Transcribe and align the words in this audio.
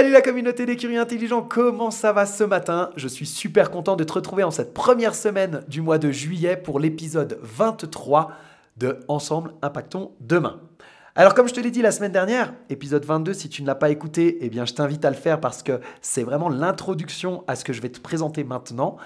Salut 0.00 0.12
la 0.12 0.22
communauté 0.22 0.64
des 0.64 0.76
curieux 0.76 0.98
intelligents, 0.98 1.42
comment 1.42 1.90
ça 1.90 2.14
va 2.14 2.24
ce 2.24 2.42
matin? 2.42 2.88
Je 2.96 3.06
suis 3.06 3.26
super 3.26 3.70
content 3.70 3.96
de 3.96 4.04
te 4.04 4.14
retrouver 4.14 4.42
en 4.42 4.50
cette 4.50 4.72
première 4.72 5.14
semaine 5.14 5.62
du 5.68 5.82
mois 5.82 5.98
de 5.98 6.10
juillet 6.10 6.56
pour 6.56 6.80
l'épisode 6.80 7.38
23 7.42 8.32
de 8.78 9.00
Ensemble 9.08 9.52
Impactons 9.60 10.12
Demain. 10.18 10.58
Alors 11.14 11.34
comme 11.34 11.48
je 11.48 11.52
te 11.52 11.60
l'ai 11.60 11.70
dit 11.70 11.82
la 11.82 11.92
semaine 11.92 12.12
dernière, 12.12 12.54
épisode 12.70 13.04
22, 13.04 13.34
si 13.34 13.50
tu 13.50 13.60
ne 13.60 13.66
l'as 13.66 13.74
pas 13.74 13.90
écouté, 13.90 14.38
eh 14.40 14.48
bien 14.48 14.64
je 14.64 14.72
t'invite 14.72 15.04
à 15.04 15.10
le 15.10 15.16
faire 15.16 15.38
parce 15.38 15.62
que 15.62 15.80
c'est 16.00 16.22
vraiment 16.22 16.48
l'introduction 16.48 17.44
à 17.46 17.54
ce 17.54 17.66
que 17.66 17.74
je 17.74 17.82
vais 17.82 17.90
te 17.90 18.00
présenter 18.00 18.42
maintenant. 18.42 18.96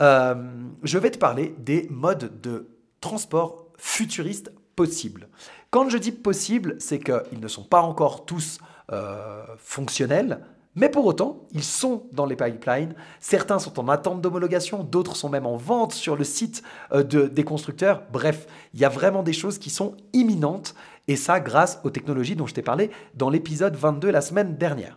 Euh, 0.00 0.34
je 0.82 0.98
vais 0.98 1.12
te 1.12 1.18
parler 1.18 1.54
des 1.58 1.86
modes 1.90 2.40
de 2.42 2.66
transport 3.00 3.68
futuristes 3.78 4.50
possibles. 4.74 5.28
Quand 5.70 5.88
je 5.88 5.98
dis 5.98 6.10
possibles, 6.10 6.74
c'est 6.80 6.98
qu'ils 6.98 7.38
ne 7.38 7.46
sont 7.46 7.62
pas 7.62 7.82
encore 7.82 8.26
tous 8.26 8.58
euh, 8.92 9.42
fonctionnels, 9.58 10.40
mais 10.76 10.88
pour 10.88 11.04
autant, 11.04 11.48
ils 11.52 11.64
sont 11.64 12.04
dans 12.12 12.26
les 12.26 12.36
pipelines. 12.36 12.94
Certains 13.18 13.58
sont 13.58 13.80
en 13.80 13.88
attente 13.88 14.20
d'homologation, 14.20 14.84
d'autres 14.84 15.16
sont 15.16 15.28
même 15.28 15.46
en 15.46 15.56
vente 15.56 15.92
sur 15.92 16.16
le 16.16 16.22
site 16.22 16.62
euh, 16.92 17.02
de, 17.02 17.26
des 17.26 17.42
constructeurs. 17.42 18.02
Bref, 18.12 18.46
il 18.74 18.80
y 18.80 18.84
a 18.84 18.88
vraiment 18.88 19.22
des 19.22 19.32
choses 19.32 19.58
qui 19.58 19.70
sont 19.70 19.96
imminentes, 20.12 20.74
et 21.08 21.16
ça 21.16 21.40
grâce 21.40 21.80
aux 21.82 21.90
technologies 21.90 22.36
dont 22.36 22.46
je 22.46 22.54
t'ai 22.54 22.62
parlé 22.62 22.90
dans 23.14 23.30
l'épisode 23.30 23.74
22 23.74 24.10
la 24.10 24.20
semaine 24.20 24.56
dernière. 24.56 24.96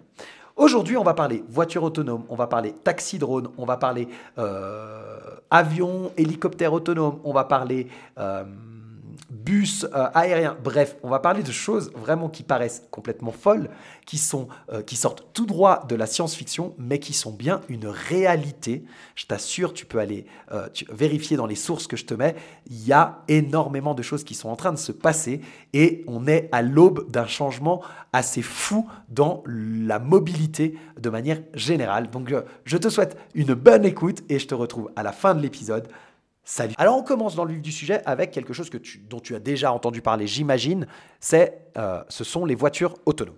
Aujourd'hui, 0.55 0.95
on 0.97 1.03
va 1.03 1.15
parler 1.15 1.43
voiture 1.49 1.81
autonome, 1.81 2.25
on 2.29 2.35
va 2.35 2.45
parler 2.45 2.73
taxi 2.83 3.17
drone, 3.17 3.49
on 3.57 3.65
va 3.65 3.77
parler 3.77 4.07
euh, 4.37 5.19
avion, 5.49 6.11
hélicoptère 6.17 6.73
autonome, 6.73 7.19
on 7.23 7.33
va 7.33 7.45
parler 7.45 7.87
bus 9.29 9.85
euh, 9.85 10.07
aérien. 10.13 10.57
Bref, 10.63 10.97
on 11.03 11.09
va 11.09 11.19
parler 11.19 11.43
de 11.43 11.51
choses 11.51 11.91
vraiment 11.95 12.29
qui 12.29 12.43
paraissent 12.43 12.83
complètement 12.91 13.31
folles, 13.31 13.69
qui, 14.05 14.17
sont, 14.17 14.47
euh, 14.71 14.81
qui 14.81 14.95
sortent 14.95 15.27
tout 15.33 15.45
droit 15.45 15.85
de 15.87 15.95
la 15.95 16.05
science-fiction, 16.05 16.73
mais 16.77 16.99
qui 16.99 17.13
sont 17.13 17.31
bien 17.31 17.61
une 17.69 17.87
réalité. 17.87 18.83
Je 19.15 19.25
t'assure, 19.25 19.73
tu 19.73 19.85
peux 19.85 19.99
aller 19.99 20.25
euh, 20.51 20.67
vérifier 20.89 21.37
dans 21.37 21.45
les 21.45 21.55
sources 21.55 21.87
que 21.87 21.97
je 21.97 22.05
te 22.05 22.13
mets. 22.13 22.35
Il 22.67 22.85
y 22.85 22.93
a 22.93 23.23
énormément 23.27 23.93
de 23.93 24.01
choses 24.01 24.23
qui 24.23 24.35
sont 24.35 24.49
en 24.49 24.55
train 24.55 24.71
de 24.71 24.77
se 24.77 24.91
passer 24.91 25.41
et 25.73 26.03
on 26.07 26.27
est 26.27 26.49
à 26.51 26.61
l'aube 26.61 27.09
d'un 27.09 27.27
changement 27.27 27.81
assez 28.11 28.41
fou 28.41 28.87
dans 29.09 29.43
la 29.47 29.99
mobilité 29.99 30.77
de 30.99 31.09
manière 31.09 31.39
générale. 31.53 32.09
Donc, 32.09 32.33
je 32.65 32.77
te 32.77 32.89
souhaite 32.89 33.17
une 33.33 33.53
bonne 33.53 33.85
écoute 33.85 34.23
et 34.29 34.39
je 34.39 34.47
te 34.47 34.55
retrouve 34.55 34.91
à 34.95 35.03
la 35.03 35.11
fin 35.11 35.33
de 35.33 35.41
l'épisode 35.41 35.87
Alors 36.77 36.97
on 36.97 37.03
commence 37.03 37.35
dans 37.35 37.45
le 37.45 37.53
vif 37.53 37.61
du 37.61 37.71
sujet 37.71 38.01
avec 38.05 38.31
quelque 38.31 38.53
chose 38.53 38.69
que 38.69 38.77
dont 39.09 39.19
tu 39.19 39.35
as 39.35 39.39
déjà 39.39 39.71
entendu 39.71 40.01
parler, 40.01 40.27
j'imagine, 40.27 40.87
c'est, 41.19 41.67
euh, 41.77 42.03
ce 42.09 42.23
sont 42.23 42.45
les 42.45 42.55
voitures 42.55 42.95
autonomes. 43.05 43.37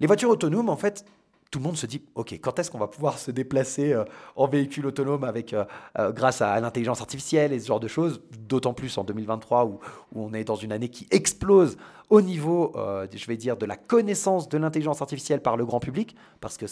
Les 0.00 0.06
voitures 0.06 0.30
autonomes, 0.30 0.70
en 0.70 0.76
fait, 0.76 1.04
tout 1.50 1.58
le 1.58 1.64
monde 1.64 1.76
se 1.76 1.84
dit, 1.84 2.02
ok, 2.14 2.32
quand 2.40 2.58
est-ce 2.58 2.70
qu'on 2.70 2.78
va 2.78 2.86
pouvoir 2.86 3.18
se 3.18 3.30
déplacer 3.30 3.92
euh, 3.92 4.04
en 4.36 4.46
véhicule 4.46 4.86
autonome 4.86 5.24
avec, 5.24 5.52
euh, 5.52 5.64
grâce 6.12 6.40
à, 6.40 6.58
l'intelligence 6.60 7.00
artificielle 7.02 7.52
et 7.52 7.60
ce 7.60 7.66
genre 7.66 7.80
de 7.80 7.88
choses, 7.88 8.22
d'autant 8.48 8.72
plus 8.72 8.96
en 8.96 9.04
2023 9.04 9.66
où, 9.66 9.80
où, 10.14 10.24
on 10.24 10.32
est 10.32 10.44
dans 10.44 10.54
une 10.54 10.72
année 10.72 10.88
qui 10.88 11.06
explose 11.10 11.76
au 12.08 12.22
niveau, 12.22 12.72
je 12.74 13.26
vais 13.26 13.36
dire, 13.36 13.56
de 13.56 13.66
la 13.66 13.76
connaissance 13.76 14.48
de 14.48 14.58
l'intelligence 14.58 15.00
artificielle 15.00 15.42
par 15.42 15.56
le 15.56 15.64
grand 15.64 15.78
public, 15.78 16.16
parce 16.40 16.56
que 16.56 16.66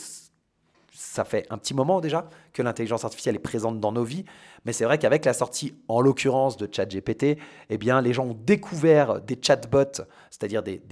ça 0.93 1.25
fait 1.25 1.47
un 1.51 1.59
petit 1.59 1.75
moment 1.75 2.01
déjà 2.01 2.29
que 2.53 2.63
l'intelligence 2.63 3.05
artificielle 3.05 3.37
est 3.37 3.41
présente 3.41 3.81
dans 3.81 3.93
nos 3.93 4.05
vies, 4.05 4.25
mais 4.65 4.73
c'est 4.73 4.85
vrai 4.85 4.99
qu'avec 4.99 5.25
la 5.25 5.33
sortie, 5.33 5.75
en 5.89 6.01
l'occurrence, 6.01 6.57
de 6.57 6.69
ChatGPT, 6.71 7.39
eh 7.71 7.79
bien, 7.79 8.01
les 8.01 8.13
gens 8.13 8.27
ont 8.27 8.37
découvert 8.45 9.21
des 9.21 9.39
chatbots, 9.41 10.03
c'est-à-dire 10.31 10.63
des, 10.63 10.83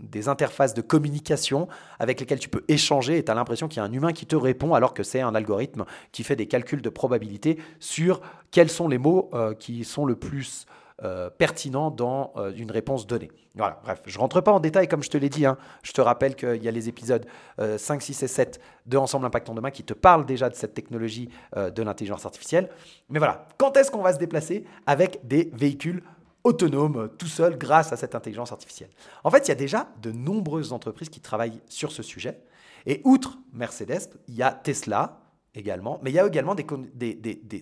des, 0.00 0.28
interfaces 0.28 0.74
de 0.74 0.82
communication 0.82 1.68
avec 1.98 2.20
lesquelles 2.20 2.38
tu 2.38 2.48
peux 2.48 2.64
échanger 2.68 3.18
et 3.18 3.24
tu 3.24 3.30
as 3.30 3.34
l'impression 3.34 3.66
qu'il 3.66 3.78
y 3.78 3.80
a 3.80 3.84
un 3.84 3.92
humain 3.92 4.12
qui 4.12 4.26
te 4.26 4.36
répond 4.36 4.74
alors 4.74 4.94
que 4.94 5.02
c'est 5.02 5.20
un 5.20 5.34
algorithme 5.34 5.84
qui 6.12 6.22
fait 6.22 6.36
des 6.36 6.46
calculs 6.46 6.82
de 6.82 6.88
probabilité 6.90 7.58
sur 7.80 8.20
quels 8.52 8.70
sont 8.70 8.86
les 8.86 8.98
mots 8.98 9.30
euh, 9.34 9.54
qui 9.54 9.84
sont 9.84 10.04
le 10.04 10.14
plus 10.14 10.66
euh, 11.04 11.30
pertinent 11.30 11.90
dans 11.90 12.32
euh, 12.36 12.52
une 12.56 12.70
réponse 12.70 13.08
donnée. 13.08 13.32
Bref, 13.56 14.02
je 14.06 14.18
rentre 14.20 14.40
pas 14.40 14.52
en 14.52 14.60
détail 14.60 14.86
comme 14.86 15.02
je 15.02 15.10
te 15.10 15.18
l'ai 15.18 15.28
dit. 15.28 15.44
Hein. 15.44 15.58
Je 15.82 15.90
te 15.90 16.00
rappelle 16.00 16.36
qu'il 16.36 16.62
y 16.62 16.68
a 16.68 16.70
les 16.70 16.88
épisodes 16.88 17.26
5, 17.58 17.96
euh, 17.96 18.00
6 18.00 18.22
et 18.22 18.28
7 18.28 18.60
de 18.86 18.96
Ensemble 18.96 19.26
Impactons 19.26 19.54
Demain 19.54 19.72
qui 19.72 19.82
te 19.82 19.94
parlent 19.94 20.24
déjà 20.24 20.48
de 20.48 20.54
cette 20.54 20.74
technologie 20.74 21.28
de 21.56 21.82
l'intelligence 21.82 22.24
artificielle. 22.24 22.68
Mais 23.08 23.18
voilà, 23.18 23.46
quand 23.58 23.76
est-ce 23.76 23.90
qu'on 23.90 24.02
va 24.02 24.12
se 24.12 24.18
déplacer 24.18 24.64
avec 24.86 25.26
des 25.26 25.50
véhicules 25.52 26.02
autonomes 26.44 27.10
tout 27.18 27.26
seuls 27.26 27.58
grâce 27.58 27.92
à 27.92 27.96
cette 27.96 28.14
intelligence 28.14 28.52
artificielle? 28.52 28.90
En 29.24 29.30
fait, 29.30 29.46
il 29.46 29.48
y 29.48 29.52
a 29.52 29.56
déjà 29.56 29.88
de 30.00 30.12
nombreuses 30.12 30.72
entreprises 30.72 31.08
qui 31.08 31.20
travaillent 31.20 31.60
sur 31.66 31.90
ce 31.90 32.02
sujet. 32.02 32.38
Et 32.86 33.00
outre 33.04 33.38
Mercedes, 33.52 34.08
il 34.28 34.34
y 34.34 34.42
a 34.42 34.52
Tesla, 34.52 35.21
mais 35.54 36.10
il 36.10 36.14
y 36.14 36.18
a 36.18 36.26
également 36.26 36.54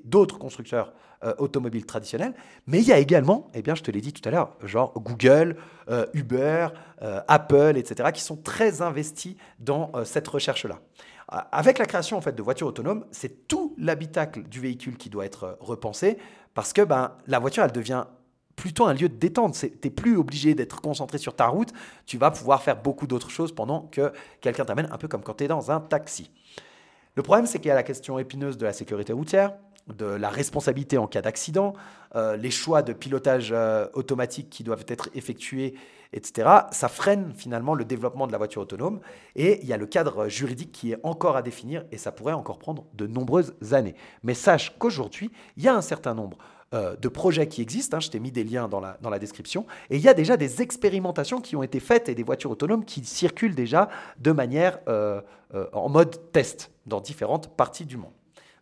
d'autres 0.05 0.39
constructeurs 0.39 0.93
euh, 1.25 1.35
automobiles 1.39 1.87
traditionnels, 1.87 2.35
mais 2.67 2.79
il 2.79 2.87
y 2.87 2.93
a 2.93 2.99
également, 2.99 3.51
eh 3.53 3.63
bien, 3.63 3.75
je 3.75 3.83
te 3.83 3.91
l'ai 3.91 4.01
dit 4.01 4.13
tout 4.13 4.27
à 4.29 4.33
l'heure, 4.33 4.57
genre 4.63 4.93
Google, 4.95 5.57
euh, 5.89 6.07
Uber, 6.15 6.69
euh, 7.03 7.21
Apple, 7.27 7.75
etc., 7.77 8.11
qui 8.15 8.23
sont 8.23 8.37
très 8.37 8.81
investis 8.81 9.35
dans 9.59 9.91
cette 10.05 10.29
recherche-là. 10.29 10.81
Avec 11.29 11.79
la 11.79 11.87
création 11.87 12.17
en 12.17 12.21
fait 12.21 12.35
de 12.35 12.43
voitures 12.43 12.67
autonomes, 12.67 13.05
c'est 13.13 13.47
tout 13.47 13.75
l'habitacle 13.79 14.43
du 14.43 14.61
véhicule 14.61 14.97
qui 14.97 15.11
doit 15.11 15.25
être 15.25 15.57
repensé, 15.61 16.19
parce 16.55 16.73
que 16.73 16.83
ben, 16.83 17.13
la 17.27 17.39
voiture, 17.39 17.63
elle 17.63 17.71
devient 17.71 18.05
plutôt 18.57 18.87
un 18.87 18.95
lieu 18.95 19.09
de 19.09 19.15
détente. 19.15 19.55
Tu 19.55 19.71
n'es 19.85 19.91
plus 19.91 20.17
obligé 20.17 20.55
d'être 20.55 20.81
concentré 20.81 21.19
sur 21.19 21.35
ta 21.37 21.47
route, 21.47 21.73
tu 22.05 22.19
vas 22.19 22.31
pouvoir 22.31 22.63
faire 22.63 22.81
beaucoup 22.81 23.07
d'autres 23.07 23.31
choses 23.31 23.53
pendant 23.53 23.83
que 23.93 24.13
quelqu'un 24.41 24.65
t'amène, 24.65 24.89
un 24.91 24.99
peu 24.99 25.07
comme 25.07 25.23
quand 25.23 25.35
tu 25.35 25.45
es 25.45 25.49
dans 25.49 25.71
un 25.71 25.81
taxi. 25.81 26.31
Le 27.21 27.23
problème, 27.23 27.45
c'est 27.45 27.59
qu'il 27.59 27.69
y 27.69 27.71
a 27.71 27.75
la 27.75 27.83
question 27.83 28.19
épineuse 28.19 28.57
de 28.57 28.65
la 28.65 28.73
sécurité 28.73 29.13
routière, 29.13 29.53
de 29.95 30.07
la 30.07 30.31
responsabilité 30.31 30.97
en 30.97 31.07
cas 31.07 31.21
d'accident, 31.21 31.75
euh, 32.17 32.35
les 32.35 32.51
choix 32.51 32.81
de 32.81 32.95
pilotage 32.95 33.51
euh, 33.53 33.89
automatique 33.93 34.49
qui 34.49 34.65
doivent 34.65 34.87
être 34.89 35.11
effectués, 35.15 35.75
etc. 36.15 36.49
Ça 36.71 36.89
freine 36.89 37.35
finalement 37.37 37.75
le 37.75 37.85
développement 37.85 38.27
de 38.27 38.33
la 38.33 38.39
voiture 38.39 38.63
autonome. 38.63 39.01
Et 39.37 39.61
il 39.61 39.69
y 39.69 39.75
a 39.75 39.77
le 39.77 39.85
cadre 39.85 40.29
juridique 40.29 40.73
qui 40.73 40.93
est 40.93 40.99
encore 41.03 41.37
à 41.37 41.43
définir 41.43 41.85
et 41.93 41.99
ça 41.99 42.11
pourrait 42.11 42.33
encore 42.33 42.59
prendre 42.59 42.87
de 42.95 43.07
nombreuses 43.07 43.53
années. 43.73 43.97
Mais 44.23 44.33
sache 44.33 44.75
qu'aujourd'hui, 44.79 45.31
il 45.59 45.63
y 45.63 45.69
a 45.69 45.75
un 45.75 45.83
certain 45.83 46.15
nombre 46.15 46.39
euh, 46.73 46.95
de 46.95 47.09
projets 47.09 47.49
qui 47.49 47.63
existent. 47.63 47.97
Hein, 47.97 48.01
je 48.01 48.11
t'ai 48.11 48.21
mis 48.21 48.31
des 48.31 48.45
liens 48.45 48.69
dans 48.69 48.79
la, 48.79 48.97
dans 49.03 49.11
la 49.11 49.19
description. 49.19 49.67
Et 49.91 49.97
il 49.97 50.03
y 50.03 50.09
a 50.09 50.15
déjà 50.15 50.37
des 50.37 50.63
expérimentations 50.63 51.41
qui 51.41 51.57
ont 51.57 51.65
été 51.65 51.81
faites 51.81 52.09
et 52.09 52.15
des 52.15 52.23
voitures 52.23 52.53
autonomes 52.53 52.85
qui 52.85 53.05
circulent 53.05 53.57
déjà 53.57 53.89
de 54.21 54.31
manière 54.31 54.79
euh, 54.87 55.21
euh, 55.53 55.67
en 55.73 55.89
mode 55.89 56.31
test 56.31 56.71
dans 56.87 57.01
différentes 57.01 57.49
parties 57.57 57.87
du 57.87 57.97
monde. 57.97 58.13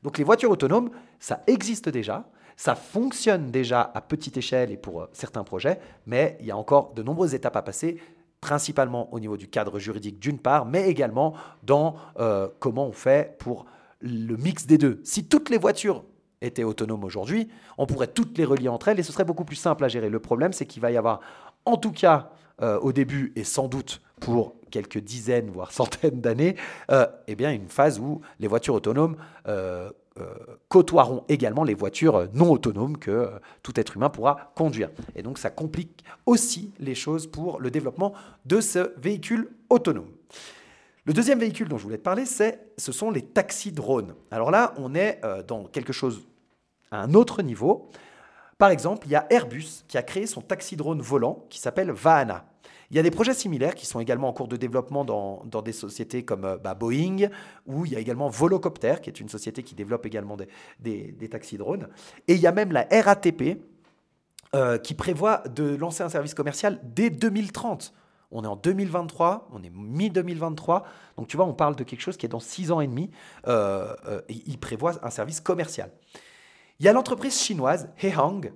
Donc 0.03 0.17
les 0.17 0.25
voitures 0.25 0.51
autonomes, 0.51 0.89
ça 1.21 1.43
existe 1.47 1.91
déjà. 1.91 2.25
Ça 2.57 2.75
fonctionne 2.75 3.51
déjà 3.51 3.91
à 3.95 4.01
petite 4.01 4.39
échelle 4.39 4.73
et 4.73 4.79
pour 4.79 5.07
certains 5.13 5.45
projets, 5.45 5.79
mais 6.07 6.39
il 6.41 6.47
y 6.47 6.51
a 6.51 6.57
encore 6.57 6.95
de 6.95 7.03
nombreuses 7.03 7.35
étapes 7.35 7.57
à 7.57 7.63
passer 7.63 8.01
principalement 8.41 9.13
au 9.13 9.21
niveau 9.21 9.37
du 9.37 9.49
cadre 9.49 9.79
juridique 9.79 10.19
d'une 10.19 10.39
part, 10.39 10.65
mais 10.65 10.89
également 10.89 11.35
dans 11.63 11.97
comment 12.59 12.87
on 12.87 12.93
fait 12.93 13.37
pour 13.39 13.67
le 14.01 14.37
mix 14.37 14.67
des 14.67 14.79
deux. 14.79 15.01
Si 15.05 15.27
toutes 15.27 15.51
les 15.51 15.59
voitures 15.59 16.05
étaient 16.43 16.65
autonomes 16.65 17.05
aujourd'hui, 17.05 17.49
on 17.79 17.87
pourrait 17.87 18.09
toutes 18.09 18.37
les 18.39 18.45
relier 18.45 18.69
entre 18.69 18.89
elles 18.89 19.01
et 19.01 19.03
ce 19.03 19.13
serait 19.13 19.25
beaucoup 19.25 19.45
plus 19.45 19.57
simple 19.57 19.85
à 19.85 19.89
gérer. 19.89 20.09
Le 20.09 20.21
problème, 20.21 20.53
c'est 20.53 20.67
qu'il 20.67 20.83
va 20.83 20.91
y 20.91 20.97
avoir, 20.97 21.21
en 21.65 21.77
tout 21.77 21.93
cas 21.93 22.31
euh, 22.63 22.79
au 22.81 22.93
début 22.93 23.33
et 23.37 23.45
sans 23.45 23.69
doute 23.69 24.01
pour 24.21 24.55
quelques 24.71 24.99
dizaines, 24.99 25.51
voire 25.51 25.73
centaines 25.73 26.21
d'années, 26.21 26.57
euh, 26.91 27.07
eh 27.29 27.37
bien 27.37 27.53
une 27.53 27.69
phase 27.69 28.01
où 28.01 28.21
les 28.41 28.49
voitures 28.49 28.75
autonomes 28.75 29.17
euh, 29.47 29.91
côtoieront 30.69 31.23
également 31.29 31.63
les 31.63 31.75
voitures 31.75 32.27
non 32.35 32.51
autonomes 32.51 32.99
que 32.99 33.31
tout 33.63 33.79
être 33.79 33.97
humain 33.97 34.09
pourra 34.09 34.53
conduire. 34.57 34.91
Et 35.15 35.23
donc 35.23 35.39
ça 35.39 35.51
complique 35.51 36.03
aussi 36.27 36.73
les 36.81 36.97
choses 36.97 37.29
pour 37.29 37.61
le 37.61 37.71
développement 37.71 38.13
de 38.45 38.61
ce 38.61 38.93
véhicule 39.01 39.49
autonome. 39.71 40.09
Le 41.09 41.15
deuxième 41.15 41.39
véhicule 41.39 41.71
dont 41.71 41.79
je 41.79 41.85
voulais 41.85 41.97
te 41.97 42.03
parler, 42.03 42.27
ce 42.27 42.93
sont 42.93 43.11
les 43.11 43.23
taxis 43.23 43.73
drones. 43.73 44.15
Alors 44.31 44.51
là, 44.51 44.75
on 44.77 44.95
est 44.95 45.23
dans 45.47 45.65
quelque 45.65 45.95
chose 45.95 46.29
à 46.91 47.01
un 47.01 47.15
autre 47.15 47.41
niveau. 47.41 47.89
Par 48.59 48.69
exemple, 48.69 49.07
il 49.07 49.13
y 49.13 49.17
a 49.17 49.27
Airbus 49.31 49.85
qui 49.89 49.97
a 49.97 50.03
créé 50.03 50.27
son 50.27 50.43
taxi 50.43 50.77
drone 50.77 51.01
volant 51.01 51.47
qui 51.49 51.61
s'appelle 51.61 51.93
Vahana. 51.93 52.45
Il 52.91 52.97
y 52.99 53.01
a 53.01 53.03
des 53.03 53.11
projets 53.11 53.33
similaires 53.33 53.75
qui 53.75 53.87
sont 53.87 54.01
également 54.01 54.29
en 54.29 54.35
cours 54.35 54.49
de 54.49 54.59
développement 54.59 55.07
dans, 55.07 55.63
des 55.63 55.73
sociétés 55.73 56.27
comme 56.27 56.45
euh, 56.45 56.59
bah, 56.59 56.75
Boeing, 56.75 57.31
ou 57.67 57.87
il 57.87 57.93
y 57.93 57.97
a 57.97 58.01
également 58.01 58.29
Volocopter, 58.29 58.97
qui 59.03 59.09
est 59.09 59.19
une 59.19 59.31
société 59.31 59.63
qui 59.63 59.75
développe 59.75 60.05
également 60.05 60.37
des, 60.37 61.13
des, 61.13 61.29
taxis 61.31 61.57
drones. 61.57 61.89
Et 62.27 62.35
il 62.35 62.41
y 62.41 62.47
a 62.47 62.53
même 62.53 62.71
la 62.71 62.87
RATP, 62.91 63.63
euh, 64.55 64.77
qui 64.77 64.93
prévoit 64.93 65.43
de 65.55 65.75
lancer 65.75 66.03
un 66.03 66.11
service 66.11 66.35
commercial 66.35 66.81
dès 66.83 67.09
2030. 67.09 67.95
On 68.31 68.45
est 68.45 68.49
en 68.49 68.57
2023, 68.57 69.49
on 69.53 69.63
est 69.63 69.71
mi-2023, 69.71 70.83
donc 71.17 71.29
tu 71.29 71.37
vois, 71.37 71.47
on 71.47 71.55
parle 71.55 71.77
de 71.77 71.85
quelque 71.85 72.03
chose 72.03 72.17
qui 72.17 72.27
est 72.27 72.29
dans 72.29 72.41
six 72.41 72.71
ans 72.71 72.81
et 72.81 72.87
demi. 72.87 73.11
Euh, 73.47 73.95
il 74.29 74.59
prévoit 74.59 74.95
un 75.03 75.11
service 75.11 75.41
commercial. 75.41 75.91
Il 76.79 76.87
y 76.87 76.89
a 76.89 76.93
l'entreprise 76.93 77.41
chinoise 77.41 77.89
Hehang 78.03 78.53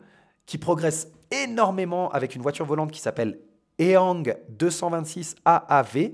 qui 0.46 0.58
progresse 0.58 1.08
énormément 1.30 2.10
avec 2.10 2.34
une 2.34 2.42
voiture 2.42 2.66
volante 2.66 2.92
qui 2.92 3.00
s'appelle 3.00 3.40
Ehang 3.78 4.36
226 4.50 5.36
AAV. 5.44 6.12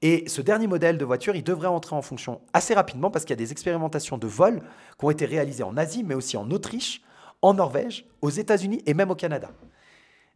Et 0.00 0.28
ce 0.28 0.40
dernier 0.42 0.66
modèle 0.66 0.98
de 0.98 1.04
voiture, 1.04 1.34
il 1.34 1.42
devrait 1.42 1.68
entrer 1.68 1.96
en 1.96 2.02
fonction 2.02 2.40
assez 2.52 2.74
rapidement 2.74 3.10
parce 3.10 3.24
qu'il 3.24 3.32
y 3.32 3.38
a 3.40 3.44
des 3.44 3.50
expérimentations 3.50 4.18
de 4.18 4.26
vol 4.26 4.60
qui 4.98 5.04
ont 5.04 5.10
été 5.10 5.24
réalisées 5.24 5.64
en 5.64 5.76
Asie, 5.76 6.04
mais 6.04 6.14
aussi 6.14 6.36
en 6.36 6.50
Autriche, 6.50 7.02
en 7.42 7.54
Norvège, 7.54 8.06
aux 8.22 8.30
États-Unis 8.30 8.82
et 8.86 8.94
même 8.94 9.10
au 9.10 9.16
Canada. 9.16 9.50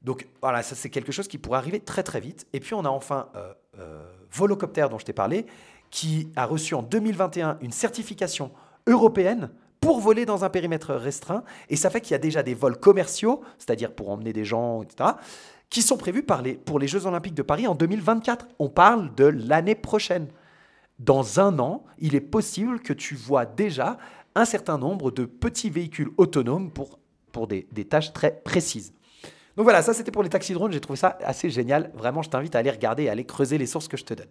Donc 0.05 0.29
voilà, 0.41 0.63
ça 0.63 0.75
c'est 0.75 0.91
quelque 0.91 1.13
chose 1.13 1.29
qui 1.29 1.39
pourrait 1.39 1.59
arriver 1.59 1.81
très 1.81 2.03
très 2.03 2.21
vite. 2.21 2.47
Et 2.53 2.61
puis 2.61 2.75
on 2.75 2.85
a 2.85 2.89
enfin 2.89 3.29
euh, 3.37 3.53
euh, 3.79 4.03
Volocopter 4.33 4.87
dont 4.91 4.99
je 4.99 5.05
t'ai 5.05 5.13
parlé, 5.13 5.47
qui 5.91 6.31
a 6.37 6.47
reçu 6.47 6.75
en 6.75 6.83
2021 6.83 7.59
une 7.61 7.73
certification 7.73 8.51
européenne 8.87 9.51
pour 9.81 10.01
voler 10.01 10.25
dans 10.25 10.45
un 10.45 10.51
périmètre 10.51 10.95
restreint. 10.95 11.45
Et 11.69 11.77
ça 11.77 11.91
fait 11.91 12.01
qu'il 12.01 12.13
y 12.13 12.15
a 12.15 12.19
déjà 12.19 12.43
des 12.43 12.55
vols 12.55 12.79
commerciaux, 12.79 13.43
c'est-à-dire 13.59 13.93
pour 13.93 14.11
emmener 14.11 14.33
des 14.33 14.45
gens, 14.45 14.83
etc., 14.83 15.11
qui 15.71 15.83
sont 15.83 15.97
prévus 15.97 16.25
pour 16.65 16.79
les 16.79 16.87
Jeux 16.87 17.07
Olympiques 17.07 17.35
de 17.35 17.43
Paris 17.43 17.67
en 17.67 17.75
2024. 17.75 18.47
On 18.59 18.69
parle 18.69 19.15
de 19.15 19.25
l'année 19.25 19.75
prochaine. 19.75 20.29
Dans 20.99 21.41
un 21.41 21.59
an, 21.59 21.85
il 21.99 22.15
est 22.15 22.21
possible 22.21 22.81
que 22.81 22.93
tu 22.93 23.15
vois 23.15 23.47
déjà 23.47 23.97
un 24.35 24.45
certain 24.45 24.79
nombre 24.79 25.11
de 25.11 25.25
petits 25.25 25.71
véhicules 25.71 26.11
autonomes 26.17 26.71
pour, 26.71 26.99
pour 27.33 27.47
des, 27.47 27.67
des 27.73 27.87
tâches 27.87 28.13
très 28.13 28.41
précises. 28.45 28.93
Donc 29.57 29.65
voilà, 29.65 29.83
ça 29.83 29.93
c'était 29.93 30.11
pour 30.11 30.23
les 30.23 30.29
taxis 30.29 30.55
drones, 30.55 30.73
j'ai 30.73 30.81
trouvé 30.81 30.97
ça 30.97 31.19
assez 31.25 31.51
génial. 31.51 31.91
Vraiment, 31.95 32.23
je 32.23 32.31
t'invite 32.31 32.55
à 32.55 32.59
aller 32.59 32.71
regarder, 32.71 33.09
à 33.09 33.13
aller 33.13 33.25
creuser 33.25 33.59
les 33.59 33.67
sources 33.67 33.89
que 33.89 33.97
je 33.97 34.05
te 34.05 34.15
donne. 34.15 34.29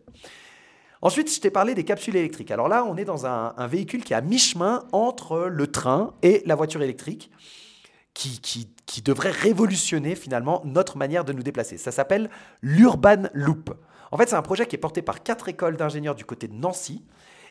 Ensuite, 1.04 1.34
je 1.34 1.40
t'ai 1.40 1.50
parlé 1.50 1.74
des 1.74 1.84
capsules 1.84 2.16
électriques. 2.16 2.52
Alors 2.52 2.68
là, 2.68 2.86
on 2.86 2.96
est 2.96 3.06
dans 3.06 3.26
un, 3.26 3.68
véhicule 3.68 4.04
qui 4.04 4.14
est 4.14 4.16
à 4.16 4.22
mi-chemin 4.22 4.84
entre 4.92 5.48
le 5.48 5.68
train 5.68 6.14
et 6.22 6.44
la 6.46 6.56
voiture 6.56 6.82
électrique, 6.84 7.32
qui, 8.14 8.40
qui, 8.40 9.02
devrait 9.02 9.32
révolutionner 9.32 10.16
finalement 10.16 10.62
notre 10.66 10.98
manière 10.98 11.26
de 11.26 11.34
nous 11.34 11.44
déplacer. 11.44 11.78
Ça 11.78 11.92
s'appelle 11.92 12.30
l'Urban 12.62 13.24
Loop. 13.34 13.74
En 14.12 14.18
fait, 14.18 14.30
c'est 14.30 14.36
un 14.36 14.42
projet 14.42 14.68
qui 14.68 14.76
est 14.76 14.80
porté 14.80 15.02
par 15.02 15.24
quatre 15.24 15.48
écoles 15.48 15.78
d'ingénieurs 15.78 16.14
du 16.14 16.26
côté 16.26 16.48
de 16.48 16.54
Nancy 16.54 17.04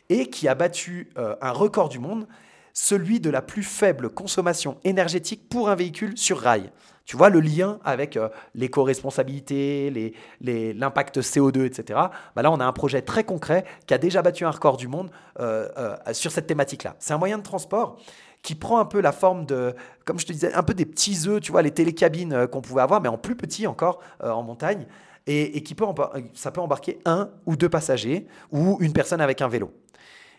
et 0.09 0.29
qui 0.29 0.47
a 0.47 0.55
battu 0.55 1.09
euh, 1.17 1.35
un 1.41 1.51
record 1.51 1.89
du 1.89 1.99
monde, 1.99 2.27
celui 2.73 3.19
de 3.19 3.29
la 3.29 3.41
plus 3.41 3.63
faible 3.63 4.09
consommation 4.09 4.77
énergétique 4.83 5.47
pour 5.49 5.69
un 5.69 5.75
véhicule 5.75 6.17
sur 6.17 6.39
rail. 6.39 6.71
Tu 7.05 7.17
vois 7.17 7.29
le 7.29 7.39
lien 7.39 7.79
avec 7.83 8.15
euh, 8.15 8.29
l'éco-responsabilité, 8.55 10.13
l'impact 10.39 11.19
CO2, 11.19 11.65
etc. 11.65 11.99
Bah 12.35 12.41
là, 12.41 12.51
on 12.51 12.59
a 12.59 12.65
un 12.65 12.71
projet 12.71 13.01
très 13.01 13.23
concret 13.23 13.65
qui 13.85 13.93
a 13.93 13.97
déjà 13.97 14.21
battu 14.21 14.45
un 14.45 14.51
record 14.51 14.77
du 14.77 14.87
monde 14.87 15.09
euh, 15.39 15.67
euh, 15.77 15.95
sur 16.13 16.31
cette 16.31 16.47
thématique-là. 16.47 16.95
C'est 16.99 17.13
un 17.13 17.17
moyen 17.17 17.37
de 17.37 17.43
transport 17.43 17.97
qui 18.43 18.55
prend 18.55 18.79
un 18.79 18.85
peu 18.85 19.01
la 19.01 19.11
forme 19.11 19.45
de, 19.45 19.75
comme 20.05 20.19
je 20.19 20.25
te 20.25 20.31
disais, 20.31 20.53
un 20.53 20.63
peu 20.63 20.73
des 20.73 20.85
petits 20.85 21.27
œufs, 21.27 21.41
tu 21.41 21.51
vois, 21.51 21.61
les 21.61 21.71
télécabines 21.71 22.47
qu'on 22.47 22.61
pouvait 22.61 22.81
avoir, 22.81 23.01
mais 23.01 23.09
en 23.09 23.17
plus 23.17 23.35
petit 23.35 23.67
encore 23.67 23.99
en 24.19 24.41
montagne, 24.41 24.87
et, 25.27 25.61
qui 25.61 25.75
peut, 25.75 25.85
ça 26.33 26.49
peut 26.49 26.61
embarquer 26.61 26.97
un 27.05 27.29
ou 27.45 27.55
deux 27.55 27.69
passagers 27.69 28.25
ou 28.51 28.77
une 28.79 28.93
personne 28.93 29.21
avec 29.21 29.41
un 29.41 29.47
vélo. 29.47 29.71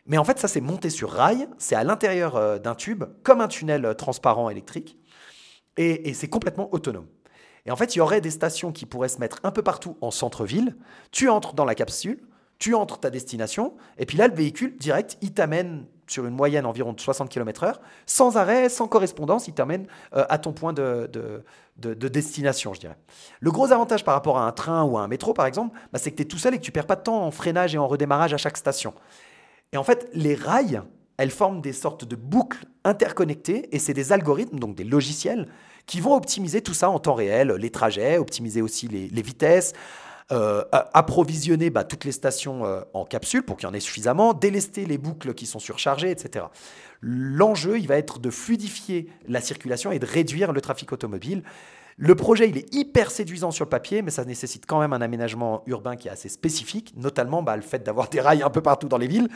Mais 0.06 0.19
en 0.19 0.25
fait, 0.25 0.38
ça, 0.38 0.49
c'est 0.49 0.60
monté 0.60 0.90
sur 0.90 1.10
rail, 1.10 1.49
c'est 1.58 1.76
à 1.76 1.84
l'intérieur 1.84 2.60
d'un 2.60 2.75
tube, 2.75 3.04
comme 3.22 3.40
un 3.40 3.49
tunnel 3.49 3.94
transparent 3.96 4.50
électrique 4.50 4.99
et, 5.76 6.14
c'est 6.14 6.28
complètement 6.28 6.69
autonome. 6.72 7.06
Et 7.66 7.70
en 7.70 7.76
fait, 7.76 7.94
il 7.94 7.99
y 7.99 8.02
aurait 8.02 8.20
des 8.20 8.31
stations 8.31 8.72
qui 8.72 8.87
pourraient 8.87 9.08
se 9.08 9.19
mettre 9.19 9.38
un 9.44 9.52
peu 9.52 9.62
partout 9.62 9.96
en 10.00 10.10
centre-ville. 10.10 10.76
Tu 11.12 11.28
entres 11.28 11.54
dans 11.54 11.64
la 11.64 11.75
capsule, 11.75 12.20
tu 12.58 12.75
entres 12.75 12.99
ta 12.99 13.10
destination, 13.10 13.75
et 13.99 14.06
puis 14.06 14.19
là, 14.19 14.28
le 14.28 14.34
véhicule 14.34 14.76
direct, 14.78 15.16
il 15.20 15.32
t'amène 15.32 15.87
sur 16.08 16.26
une 16.26 16.34
moyenne 16.34 16.66
environ 16.66 16.93
de 16.93 17.00
60 17.00 17.28
km/h, 17.31 17.76
sans 18.06 18.37
arrêt, 18.37 18.69
sans 18.69 18.87
correspondance, 18.87 19.49
il 19.49 19.54
t'amène 19.54 19.87
euh, 20.14 20.26
à 20.28 20.38
ton 20.38 20.52
point 20.52 20.72
de, 20.72 21.10
de, 21.76 22.08
destination, 22.08 22.75
je 22.75 22.81
dirais. 22.81 22.99
Le 23.40 23.50
gros 23.50 23.72
avantage 23.72 24.04
par 24.04 24.14
rapport 24.14 24.37
à 24.38 24.46
un 24.46 24.52
train 24.52 24.82
ou 24.82 24.99
à 24.99 25.02
un 25.02 25.08
métro, 25.08 25.32
par 25.32 25.46
exemple, 25.46 25.78
bah, 25.93 25.99
c'est 25.99 26.10
que 26.10 26.16
tu 26.16 26.22
es 26.22 26.26
tout 26.26 26.38
seul 26.38 26.54
et 26.54 26.58
que 26.58 26.62
tu 26.62 26.72
perds 26.72 26.87
pas 26.87 26.96
de 26.96 27.02
temps 27.02 27.25
en 27.25 27.31
freinage 27.31 27.75
et 27.75 27.78
en 27.78 27.88
redémarrage 27.88 28.34
à 28.34 28.37
chaque 28.37 28.56
station. 28.56 28.93
Et 29.73 29.77
en 29.77 29.85
fait, 29.85 30.09
les 30.13 30.35
rails, 30.35 30.83
elles 31.17 31.31
forment 31.31 31.61
des 31.61 31.73
sortes 31.73 32.05
de 32.05 32.17
boucles 32.17 32.67
interconnectées 32.85 33.75
et 33.75 33.79
c'est 33.79 33.95
des 33.95 34.13
algorithmes, 34.13 34.59
donc 34.59 34.75
des 34.75 34.85
logiciels, 34.85 35.49
qui 35.87 36.01
vont 36.01 36.15
optimiser 36.15 36.63
tout 36.63 36.75
ça 36.75 36.91
en 36.91 36.99
temps 36.99 37.15
réel, 37.15 37.53
les 37.53 37.71
trajets, 37.71 38.19
optimiser 38.19 38.63
aussi 38.63 38.87
les, 38.89 39.23
vitesses, 39.23 39.73
euh, 40.31 40.65
approvisionner 40.73 41.71
bah, 41.71 41.85
toutes 41.85 42.05
les 42.05 42.13
stations 42.13 42.65
euh, 42.65 42.83
en 42.95 43.05
capsule 43.05 43.43
pour 43.43 43.57
qu'il 43.57 43.67
y 43.67 43.71
en 43.71 43.75
ait 43.75 43.81
suffisamment, 43.81 44.35
délester 44.35 44.85
les 44.85 44.99
boucles 44.99 45.35
qui 45.35 45.47
sont 45.47 45.59
surchargées, 45.59 46.11
etc. 46.11 46.47
L'enjeu, 47.01 47.79
il 47.79 47.89
va 47.89 47.97
être 47.97 48.19
de 48.19 48.31
fluidifier 48.31 49.09
la 49.27 49.41
circulation 49.41 49.91
et 49.91 49.99
de 49.99 50.07
réduire 50.07 50.53
le 50.53 50.61
trafic 50.61 50.93
automobile. 50.93 51.43
Le 51.97 52.15
projet, 52.15 52.49
il 52.49 52.56
est 52.56 52.75
hyper 52.75 53.11
séduisant 53.11 53.50
sur 53.50 53.64
le 53.64 53.71
papier, 53.71 54.02
mais 54.02 54.11
ça 54.11 54.25
nécessite 54.25 54.66
quand 54.66 54.81
même 54.81 54.93
un 54.93 55.00
aménagement 55.00 55.62
urbain 55.66 55.97
qui 55.97 56.09
est 56.09 56.11
assez 56.11 56.28
spécifique, 56.28 56.95
notamment 56.97 57.43
bah, 57.43 57.57
le 57.57 57.62
fait 57.62 57.83
d'avoir 57.83 58.09
des 58.11 58.21
rails 58.21 58.43
un 58.43 58.50
peu 58.50 58.62
partout 58.62 58.88
dans 58.88 58.99
les 58.99 59.09
villes. 59.09 59.28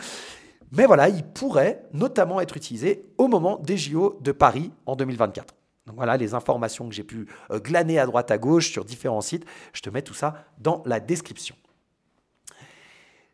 Mais 0.72 0.86
voilà, 0.86 1.08
il 1.08 1.22
pourrait 1.22 1.84
notamment 1.92 2.40
être 2.40 2.56
utilisé 2.56 3.06
au 3.18 3.28
moment 3.28 3.58
des 3.58 3.76
JO 3.76 4.18
de 4.20 4.32
Paris 4.32 4.72
en 4.86 4.96
2024. 4.96 5.54
Donc 5.86 5.96
voilà 5.96 6.16
les 6.16 6.34
informations 6.34 6.88
que 6.88 6.94
j'ai 6.94 7.04
pu 7.04 7.28
euh, 7.52 7.60
glaner 7.60 7.98
à 8.00 8.06
droite 8.06 8.30
à 8.32 8.38
gauche 8.38 8.72
sur 8.72 8.84
différents 8.84 9.20
sites. 9.20 9.44
Je 9.72 9.82
te 9.82 9.90
mets 9.90 10.02
tout 10.02 10.14
ça 10.14 10.46
dans 10.58 10.82
la 10.84 10.98
description. 10.98 11.54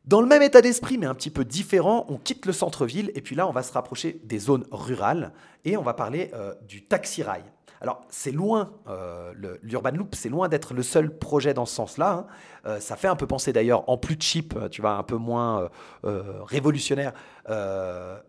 Dans 0.04 0.20
le 0.20 0.26
même 0.26 0.42
état 0.42 0.60
d'esprit, 0.60 0.98
mais 0.98 1.06
un 1.06 1.14
petit 1.14 1.30
peu 1.30 1.44
différent, 1.44 2.04
on 2.08 2.18
quitte 2.18 2.44
le 2.44 2.52
centre-ville 2.52 3.12
et 3.14 3.22
puis 3.22 3.36
là, 3.36 3.46
on 3.46 3.52
va 3.52 3.62
se 3.62 3.72
rapprocher 3.72 4.20
des 4.24 4.40
zones 4.40 4.66
rurales 4.72 5.32
et 5.64 5.76
on 5.76 5.82
va 5.82 5.94
parler 5.94 6.30
euh, 6.34 6.54
du 6.66 6.84
taxi-rail. 6.84 7.44
Alors, 7.82 8.00
c'est 8.10 8.30
loin, 8.30 8.70
euh, 8.88 9.32
l'Urban 9.60 9.90
Loop, 9.90 10.14
c'est 10.14 10.28
loin 10.28 10.48
d'être 10.48 10.72
le 10.72 10.84
seul 10.84 11.18
projet 11.18 11.52
dans 11.52 11.66
ce 11.66 11.74
sens-là. 11.74 12.12
Hein. 12.12 12.26
Euh, 12.64 12.78
ça 12.78 12.94
fait 12.94 13.08
un 13.08 13.16
peu 13.16 13.26
penser 13.26 13.52
d'ailleurs 13.52 13.88
en 13.90 13.98
plus 13.98 14.16
cheap, 14.20 14.54
tu 14.70 14.80
vois, 14.82 14.92
un 14.92 15.02
peu 15.02 15.16
moins 15.16 15.68
euh, 16.04 16.22
révolutionnaire, 16.44 17.12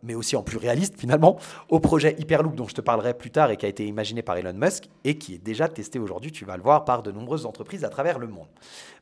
mais 0.02 0.16
aussi 0.16 0.36
en 0.36 0.42
plus 0.42 0.58
réaliste 0.58 1.00
finalement, 1.00 1.38
au 1.70 1.80
projet 1.80 2.16
Hyperloop 2.18 2.56
dont 2.56 2.68
je 2.68 2.74
te 2.74 2.82
parlerai 2.82 3.14
plus 3.14 3.30
tard 3.30 3.52
et 3.52 3.58
qui 3.58 3.68
a 3.68 3.70
été 3.70 3.86
imaginé 3.86 4.24
par 4.24 4.38
Elon 4.38 4.54
Musk 4.56 4.90
et 5.04 5.20
qui 5.20 5.36
est 5.36 5.44
déjà 5.44 5.68
testé 5.68 6.00
aujourd'hui, 6.00 6.32
tu 6.32 6.46
vas 6.46 6.58
le 6.58 6.64
voir, 6.64 6.84
par 6.84 7.04
de 7.04 7.12
nombreuses 7.12 7.46
entreprises 7.46 7.86
à 7.86 7.90
travers 7.90 8.18
le 8.18 8.26
monde. 8.26 8.48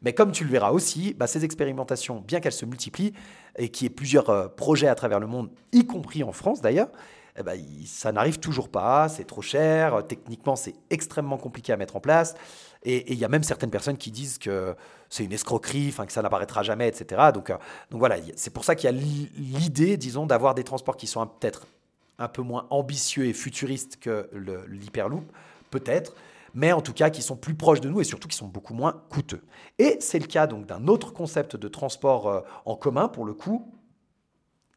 Mais 0.02 0.12
comme 0.12 0.34
tu 0.34 0.44
le 0.44 0.50
verras 0.50 0.72
aussi, 0.72 1.14
bah, 1.14 1.28
ces 1.28 1.46
expérimentations, 1.46 2.20
bien 2.28 2.42
qu'elles 2.42 2.52
se 2.52 2.66
multiplient 2.66 3.14
et 3.58 3.70
qu'il 3.70 3.86
y 3.86 3.88
ait 3.88 3.90
plusieurs 3.90 4.54
projets 4.56 4.90
à 4.90 4.96
travers 4.96 5.22
le 5.22 5.28
monde, 5.28 5.50
y 5.72 5.86
compris 5.86 6.24
en 6.26 6.34
France 6.34 6.60
d'ailleurs, 6.60 6.90
eh 7.38 7.44
ben, 7.44 7.60
ça 7.86 8.12
n'arrive 8.12 8.40
toujours 8.40 8.70
pas, 8.70 9.10
c'est 9.10 9.26
trop 9.26 9.42
cher, 9.42 10.06
techniquement 10.08 10.56
c'est 10.56 10.76
extrêmement 10.90 11.38
compliqué 11.38 11.74
à 11.74 11.78
mettre 11.78 11.96
en 11.96 12.00
place. 12.02 12.36
Et 12.84 13.14
il 13.14 13.20
y 13.20 13.26
a 13.26 13.28
même 13.28 13.44
certaines 13.44 13.70
personnes 13.70 13.98
qui 13.98 14.12
disent 14.12 14.38
que 14.38 14.76
c'est 15.10 15.24
une 15.24 15.34
escroquerie, 15.34 15.94
que 15.94 16.12
ça 16.12 16.22
n'apparaîtra 16.22 16.64
jamais, 16.64 16.88
etc. 16.88 17.30
Donc, 17.34 17.50
euh, 17.50 17.58
donc 17.92 18.00
voilà, 18.00 18.16
c'est 18.36 18.52
pour 18.52 18.64
ça 18.64 18.76
qu'il 18.76 18.90
y 18.90 18.94
a 18.94 18.98
l'idée, 19.38 19.98
disons, 19.98 20.26
d'avoir 20.26 20.56
des 20.56 20.64
transports 20.64 20.98
qui 20.98 21.08
sont 21.08 21.26
peut-être 21.28 21.68
un 22.18 22.28
peu 22.28 22.42
moins 22.42 22.68
ambitieux 22.70 23.26
et 23.26 23.34
futuristes 23.34 23.98
que 24.00 24.30
l'Hyperloop, 24.70 25.24
peut-être, 25.70 26.16
mais 26.54 26.72
en 26.72 26.82
tout 26.82 26.94
cas 26.94 27.10
qui 27.10 27.22
sont 27.22 27.36
plus 27.36 27.56
proches 27.56 27.82
de 27.82 27.90
nous 27.90 28.02
et 28.02 28.04
surtout 28.04 28.28
qui 28.28 28.38
sont 28.38 28.48
beaucoup 28.48 28.74
moins 28.74 29.02
coûteux. 29.10 29.42
Et 29.80 29.98
c'est 30.00 30.20
le 30.20 30.28
cas 30.28 30.48
donc 30.48 30.66
d'un 30.66 30.88
autre 30.88 31.14
concept 31.14 31.56
de 31.56 31.68
transport 31.68 32.28
euh, 32.28 32.42
en 32.66 32.76
commun, 32.76 33.08
pour 33.08 33.26
le 33.26 33.34
coup, 33.34 33.72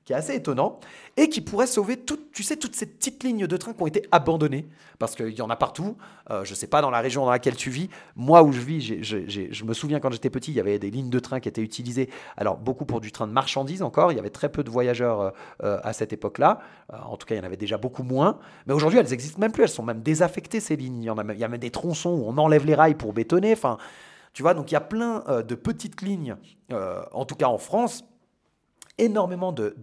qui 0.05 0.13
est 0.13 0.17
assez 0.17 0.35
étonnant 0.35 0.79
et 1.17 1.29
qui 1.29 1.41
pourrait 1.41 1.67
sauver 1.67 1.97
toutes, 1.97 2.33
tu 2.33 2.43
sais, 2.43 2.57
toutes 2.57 2.77
ces 2.77 2.87
petites 2.87 3.23
lignes 3.23 3.47
de 3.47 3.57
train 3.57 3.73
qui 3.73 3.83
ont 3.83 3.87
été 3.87 4.07
abandonnées 4.13 4.67
parce 4.99 5.15
qu'il 5.15 5.31
y 5.31 5.43
en 5.43 5.51
a 5.51 5.57
partout. 5.57 5.97
Euh, 6.31 6.45
je 6.45 6.51
ne 6.51 6.55
sais 6.55 6.67
pas 6.67 6.83
dans 6.83 6.91
la 6.91 7.01
région 7.01 7.25
dans 7.25 7.31
laquelle 7.31 7.57
tu 7.57 7.71
vis. 7.71 7.89
Moi 8.17 8.43
où 8.43 8.53
je 8.53 8.61
vis, 8.61 9.03
je 9.03 9.65
me 9.65 9.73
souviens 9.73 10.01
quand 10.01 10.11
j'étais 10.13 10.31
petit, 10.31 10.51
il 10.51 10.57
y 10.57 10.61
avait 10.61 10.79
des 10.79 10.91
lignes 10.91 11.11
de 11.11 11.19
train 11.19 11.41
qui 11.41 11.49
étaient 11.49 11.63
utilisées. 11.63 12.11
Alors 12.37 12.59
beaucoup 12.59 12.85
pour 12.85 13.01
du 13.01 13.13
train 13.13 13.27
de 13.27 13.33
marchandises 13.33 13.83
encore. 13.83 14.13
Il 14.13 14.17
y 14.17 14.19
avait 14.19 14.31
très 14.31 14.51
peu 14.51 14.63
de 14.63 14.71
voyageurs 14.71 15.21
euh, 15.21 15.31
euh, 15.63 15.81
à 15.83 15.93
cette 15.93 16.13
époque-là. 16.13 16.61
en 16.93 17.17
tout 17.17 17.27
cas, 17.27 17.35
il 17.35 17.39
y 17.39 17.41
en 17.41 17.45
avait 17.45 17.57
déjà 17.57 17.79
beaucoup 17.79 18.03
moins. 18.03 18.39
Mais 18.67 18.75
aujourd'hui, 18.75 18.99
elles 18.99 19.09
n'existent 19.09 19.41
même 19.41 19.53
plus. 19.53 19.63
Elles 19.63 19.69
sont 19.69 19.83
même 19.83 20.03
désaffectées 20.03 20.61
ces 20.61 20.77
lignes. 20.77 21.03
Il 21.03 21.07
y, 21.07 21.09
a, 21.09 21.15
il 21.33 21.39
y 21.39 21.45
a 21.45 21.49
même 21.49 21.61
des 21.61 21.71
tronçons 21.71 22.11
où 22.11 22.25
on 22.27 22.37
enlève 22.37 22.67
les 22.67 22.75
rails 22.75 22.95
pour 22.95 23.13
bétonner. 23.13 23.53
Enfin, 23.53 23.79
tu 24.35 24.43
vois, 24.43 24.53
donc 24.53 24.71
il 24.71 24.75
y 24.75 24.77
a 24.77 24.81
plein 24.81 25.23
de 25.47 25.55
petites 25.55 26.03
lignes, 26.03 26.35
en 26.73 27.25
tout 27.25 27.37
cas 27.37 27.47
en 27.47 27.59
France 27.59 28.05
énormément 28.99 29.53
de, 29.53 29.75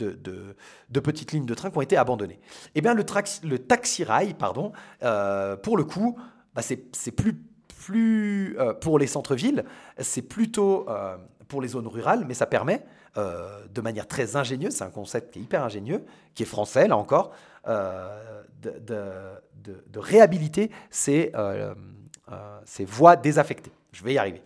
petites 1.04 1.32
lignes 1.32 1.46
de 1.46 1.54
train 1.54 1.70
qui 1.70 1.78
ont 1.78 1.82
été 1.82 1.98
abandonnées. 1.98 2.40
Eh 2.76 2.82
bien, 2.82 2.94
le, 2.94 3.04
le 3.44 3.60
taxi-rail, 3.60 4.34
pardon, 4.34 4.72
euh, 5.04 5.56
pour 5.56 5.78
le 5.78 5.84
coup, 5.84 6.18
bah, 6.54 6.62
c'est 6.62 7.12
plus, 7.12 8.56
euh, 8.60 8.74
pour 8.74 9.00
les 9.00 9.08
centres-villes, 9.08 9.66
c'est 10.00 10.22
plutôt 10.22 10.90
euh, 10.90 11.18
pour 11.48 11.62
les 11.62 11.70
zones 11.70 11.88
rurales, 11.88 12.26
mais 12.28 12.34
ça 12.34 12.46
permet, 12.46 12.86
de 13.16 13.82
manière 13.82 14.08
très 14.08 14.38
ingénieuse, 14.38 14.74
c'est 14.74 14.86
un 14.86 14.90
concept 14.90 15.34
qui 15.34 15.40
est 15.40 15.42
hyper 15.42 15.64
ingénieux, 15.64 16.06
qui 16.34 16.44
est 16.44 16.46
français, 16.46 16.88
là 16.88 16.96
encore, 16.96 17.34
de, 17.66 18.96
réhabiliter 19.96 20.72
ces 20.90 21.34
voies 22.86 23.18
désaffectées. 23.18 23.74
Je 23.92 24.04
vais 24.06 24.14
y 24.14 24.18
arriver. 24.18 24.42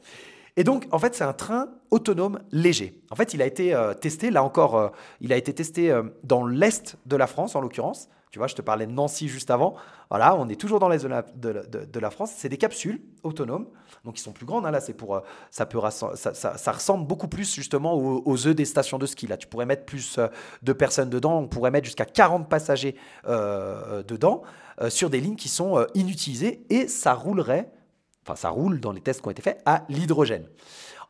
Et 0.58 0.64
donc, 0.64 0.88
en 0.92 1.00
fait, 1.00 1.16
c'est 1.16 1.24
un 1.24 1.34
train 1.34 1.70
autonome 1.92 2.40
léger. 2.52 3.02
En 3.12 3.16
fait, 3.16 3.34
il 3.34 3.42
a 3.42 3.46
été 3.46 3.74
euh, 3.74 3.94
testé, 3.94 4.32
là 4.32 4.44
encore, 4.44 4.76
euh, 4.76 4.90
il 5.20 5.34
a 5.34 5.38
été 5.38 5.54
testé 5.54 5.92
euh, 5.92 6.04
dans 6.24 6.46
l'est 6.46 6.98
de 7.06 7.16
la 7.16 7.28
France, 7.28 7.56
en 7.56 7.62
l'occurrence. 7.62 8.08
Tu 8.32 8.40
vois, 8.40 8.48
je 8.48 8.56
te 8.56 8.62
parlais 8.62 8.86
de 8.86 8.92
Nancy 8.92 9.28
juste 9.28 9.52
avant. 9.52 9.76
Voilà, 10.10 10.36
on 10.36 10.50
est 10.50 10.60
toujours 10.60 10.80
dans 10.80 10.90
l'est 10.90 11.06
de 11.06 12.00
la, 12.00 12.10
France. 12.10 12.32
C'est 12.36 12.50
des 12.50 12.58
capsules 12.58 13.02
autonomes, 13.24 13.68
donc 14.04 14.20
ils 14.20 14.22
sont 14.22 14.34
plus 14.34 14.46
grandes. 14.46 14.66
Hein, 14.66 14.72
là, 14.72 14.82
c'est 14.82 14.94
pour, 14.94 15.22
ça, 15.52 15.66
peut, 15.66 15.80
ça, 15.90 16.72
ressemble 16.72 17.08
beaucoup 17.08 17.30
plus 17.30 17.56
justement 17.56 17.96
aux, 17.96 18.48
œufs 18.48 18.54
des 18.54 18.66
stations 18.66 18.98
de 18.98 19.06
ski. 19.06 19.26
Là, 19.28 19.38
tu 19.38 19.48
pourrais 19.48 19.66
mettre 19.66 19.86
plus 19.86 20.20
de 20.64 20.74
personnes 20.74 21.10
dedans. 21.10 21.40
On 21.40 21.48
pourrait 21.48 21.72
mettre 21.72 21.86
jusqu'à 21.86 22.04
40 22.04 22.50
passagers 22.50 22.98
dedans 23.26 24.42
sur 24.90 25.10
des 25.10 25.22
lignes 25.22 25.38
qui 25.38 25.50
sont 25.50 25.88
inutilisées 25.94 26.66
et 26.70 26.90
ça 26.90 27.14
roulerait 27.14 27.72
enfin 28.26 28.36
ça 28.36 28.50
roule 28.50 28.80
dans 28.80 28.92
les 28.92 29.02
tests 29.02 29.22
qui 29.22 29.28
ont 29.28 29.32
été 29.32 29.42
faits, 29.42 29.62
à 29.66 29.84
l'hydrogène. 29.90 30.48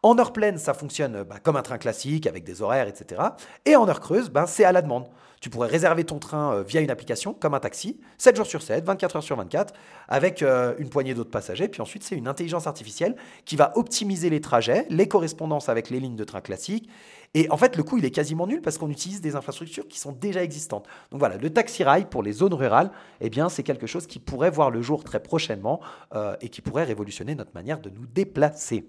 En 0.04 0.20
heure 0.20 0.34
pleine, 0.34 0.58
ça 0.58 0.74
fonctionne 0.74 1.24
bah, 1.24 1.38
comme 1.42 1.56
un 1.56 1.62
train 1.62 1.78
classique 1.78 2.28
avec 2.28 2.44
des 2.44 2.62
horaires, 2.62 2.88
etc. 2.88 3.22
Et 3.66 3.76
en 3.76 3.88
heure 3.88 4.02
creuse, 4.02 4.30
ben, 4.30 4.46
c'est 4.46 4.66
à 4.66 4.72
la 4.72 4.82
demande. 4.82 5.08
Tu 5.46 5.52
pourrais 5.52 5.68
réserver 5.68 6.06
ton 6.06 6.18
train 6.18 6.56
euh, 6.56 6.64
via 6.64 6.82
une 6.82 6.90
application 6.90 7.36
comme 7.36 7.54
un 7.54 7.60
taxi, 7.60 8.00
7 8.18 8.36
jours 8.36 8.48
sur 8.48 8.64
7, 8.64 8.84
24 8.84 9.18
heures 9.18 9.24
sur 9.24 9.36
24, 9.36 9.76
avec 10.08 10.42
euh, 10.42 10.74
une 10.80 10.90
poignée 10.90 11.14
d'autres 11.14 11.30
passagers. 11.30 11.68
Puis 11.68 11.84
ensuite, 11.84 12.02
c'est 12.02 12.16
une 12.16 12.28
intelligence 12.28 12.66
artificielle 12.66 13.16
qui 13.46 13.56
va 13.56 13.72
optimiser 13.78 14.32
les 14.32 14.42
trajets, 14.42 14.88
les 14.90 15.08
correspondances 15.08 15.70
avec 15.70 15.92
les 15.92 16.00
lignes 16.00 16.16
de 16.16 16.24
train 16.24 16.42
classiques. 16.42 16.90
Et 17.36 17.48
en 17.52 17.58
fait, 17.58 17.78
le 17.78 17.84
coût, 17.84 18.00
il 18.00 18.06
est 18.06 18.10
quasiment 18.10 18.48
nul 18.48 18.60
parce 18.60 18.80
qu'on 18.80 18.90
utilise 18.90 19.22
des 19.22 19.36
infrastructures 19.36 19.88
qui 19.88 20.00
sont 20.00 20.14
déjà 20.14 20.42
existantes. 20.42 20.88
Donc 21.12 21.20
voilà, 21.20 21.38
le 21.38 21.52
taxi-rail 21.52 22.06
pour 22.10 22.24
les 22.24 22.32
zones 22.32 22.56
rurales, 22.56 22.90
eh 23.22 23.30
bien, 23.30 23.48
c'est 23.48 23.62
quelque 23.62 23.86
chose 23.86 24.08
qui 24.08 24.18
pourrait 24.18 24.50
voir 24.50 24.72
le 24.72 24.82
jour 24.82 25.04
très 25.04 25.22
prochainement 25.22 25.80
euh, 26.16 26.36
et 26.42 26.50
qui 26.50 26.62
pourrait 26.62 26.86
révolutionner 26.86 27.36
notre 27.36 27.54
manière 27.54 27.80
de 27.80 27.92
nous 27.92 28.08
déplacer. 28.08 28.88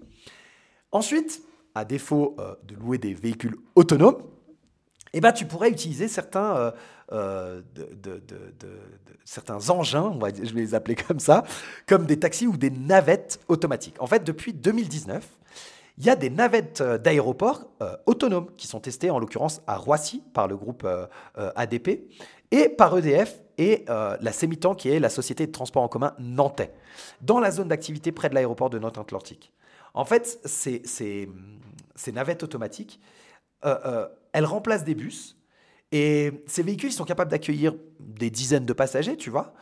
Ensuite, 0.91 1.43
à 1.75 1.85
défaut 1.85 2.35
de 2.63 2.73
louer 2.73 2.97
des 2.97 3.13
véhicules 3.13 3.57
autonomes, 3.75 4.17
eh 5.13 5.21
ben, 5.21 5.31
tu 5.31 5.45
pourrais 5.45 5.69
utiliser 5.69 6.07
certains, 6.07 6.55
euh, 6.57 6.71
euh, 7.11 7.61
certains 9.25 9.69
engins, 9.69 10.17
je 10.43 10.53
vais 10.53 10.61
les 10.61 10.75
appeler 10.75 10.95
comme 10.95 11.19
ça, 11.19 11.43
comme 11.87 12.05
des 12.05 12.19
taxis 12.19 12.47
ou 12.47 12.57
des 12.57 12.69
navettes 12.69 13.39
automatiques. 13.47 13.95
En 13.99 14.07
fait, 14.07 14.23
depuis 14.23 14.53
2019, 14.53 15.27
il 15.99 16.05
y 16.05 16.09
a 16.09 16.15
des 16.15 16.29
navettes 16.29 16.81
euh, 16.81 16.97
d'aéroport 16.97 17.67
autonomes 18.05 18.47
qui 18.57 18.67
sont 18.67 18.79
testées, 18.79 19.09
en 19.09 19.19
l'occurrence 19.19 19.61
à 19.67 19.77
Roissy, 19.77 20.23
par 20.33 20.47
le 20.47 20.55
groupe 20.55 20.87
ADP, 21.35 22.09
et 22.51 22.69
par 22.69 22.97
EDF 22.97 23.39
et 23.57 23.85
la 23.87 24.31
Sémitan, 24.31 24.75
qui 24.75 24.89
est 24.89 24.99
la 24.99 25.09
société 25.09 25.47
de 25.47 25.51
transport 25.51 25.83
en 25.83 25.87
commun 25.87 26.13
nantais, 26.19 26.73
dans 27.21 27.39
la 27.39 27.51
zone 27.51 27.67
d'activité 27.67 28.11
près 28.11 28.29
de 28.29 28.35
l'aéroport 28.35 28.69
de 28.69 28.79
Nantes-Atlantique. 28.79 29.51
En 29.93 30.05
fait, 30.05 30.39
ces, 30.45 31.29
navettes 32.13 32.43
automatiques 32.43 32.99
elle 34.37 34.45
remplace 34.45 34.83
des 34.83 34.93
bus. 34.93 35.35
Et 35.91 36.43
ces 36.45 36.61
véhicules 36.61 36.91
sont 36.91 37.05
capables 37.05 37.31
d'accueillir 37.31 37.73
des 37.99 38.29
dizaines 38.29 38.67
de 38.67 38.73
passagers, 38.73 39.17
tu 39.17 39.31
vois. 39.31 39.55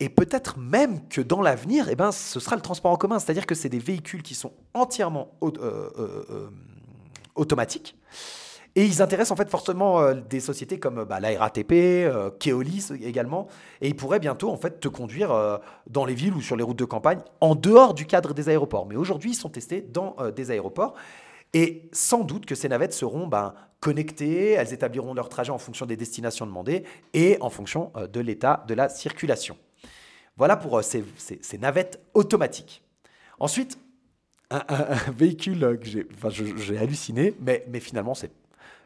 Et 0.00 0.08
peut-être 0.08 0.58
même 0.58 1.06
que 1.08 1.20
dans 1.20 1.40
l'avenir, 1.40 1.88
eh 1.88 1.94
ben, 1.94 2.10
ce 2.10 2.40
sera 2.40 2.56
le 2.56 2.62
transport 2.62 2.90
en 2.90 2.96
commun. 2.96 3.20
C'est-à-dire 3.20 3.46
que 3.46 3.54
c'est 3.54 3.68
des 3.68 3.78
véhicules 3.78 4.24
qui 4.24 4.34
sont 4.34 4.54
entièrement 4.74 5.38
euh, 5.44 6.50
automatiques. 7.36 7.96
Et 8.74 8.84
ils 8.84 9.02
intéressent 9.02 9.30
en 9.30 9.36
fait 9.36 9.48
fortement 9.48 10.12
des 10.14 10.40
sociétés 10.40 10.80
comme 10.80 11.04
bah, 11.04 11.20
la 11.20 11.38
RATP, 11.38 12.10
Keolis 12.40 12.90
également. 13.00 13.46
Et 13.80 13.86
ils 13.86 13.96
pourraient 13.96 14.20
bientôt 14.20 14.50
en 14.50 14.56
fait 14.56 14.80
te 14.80 14.88
conduire 14.88 15.60
dans 15.88 16.04
les 16.04 16.14
villes 16.14 16.34
ou 16.34 16.40
sur 16.40 16.56
les 16.56 16.64
routes 16.64 16.78
de 16.78 16.84
campagne 16.84 17.20
en 17.40 17.54
dehors 17.54 17.94
du 17.94 18.04
cadre 18.06 18.34
des 18.34 18.48
aéroports. 18.48 18.86
Mais 18.86 18.96
aujourd'hui, 18.96 19.30
ils 19.30 19.36
sont 19.36 19.48
testés 19.48 19.80
dans 19.80 20.16
des 20.34 20.50
aéroports. 20.50 20.94
Et 21.54 21.88
sans 21.92 22.24
doute 22.24 22.46
que 22.46 22.54
ces 22.54 22.68
navettes 22.68 22.92
seront 22.92 23.26
ben, 23.26 23.54
connectées, 23.80 24.52
elles 24.52 24.72
établiront 24.72 25.14
leur 25.14 25.28
trajet 25.28 25.50
en 25.50 25.58
fonction 25.58 25.86
des 25.86 25.96
destinations 25.96 26.46
demandées 26.46 26.84
et 27.14 27.38
en 27.40 27.50
fonction 27.50 27.92
euh, 27.96 28.06
de 28.06 28.20
l'état 28.20 28.64
de 28.66 28.74
la 28.74 28.88
circulation. 28.88 29.56
Voilà 30.36 30.56
pour 30.56 30.78
euh, 30.78 30.82
ces, 30.82 31.58
navettes 31.58 32.00
automatiques. 32.14 32.82
Ensuite, 33.38 33.78
un, 34.50 34.62
véhicule 35.16 35.78
que 35.80 35.88
j'ai 36.56 36.78
halluciné, 36.78 37.34
mais, 37.40 37.80
finalement, 37.80 38.14
c'est 38.14 38.30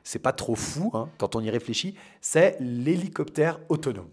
c'est 0.04 0.18
pas 0.18 0.32
trop 0.32 0.56
fou 0.56 0.90
hein, 0.94 1.08
quand 1.16 1.36
on 1.36 1.40
y 1.40 1.48
réfléchit, 1.48 1.94
c'est 2.20 2.56
l'hélicoptère 2.58 3.60
autonome. 3.68 4.08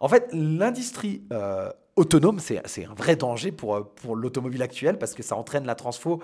En 0.00 0.08
fait, 0.08 0.30
l'industrie 0.32 1.24
euh, 1.30 1.70
autonome, 1.94 2.38
c'est 2.38 2.86
un 2.86 2.94
vrai 2.94 3.16
danger 3.16 3.52
pour 3.52 4.16
l'automobile 4.16 4.62
actuelle 4.62 4.98
parce 4.98 5.12
que 5.12 5.22
ça 5.22 5.36
entraîne 5.36 5.66
la 5.66 5.74
transfo 5.74 6.22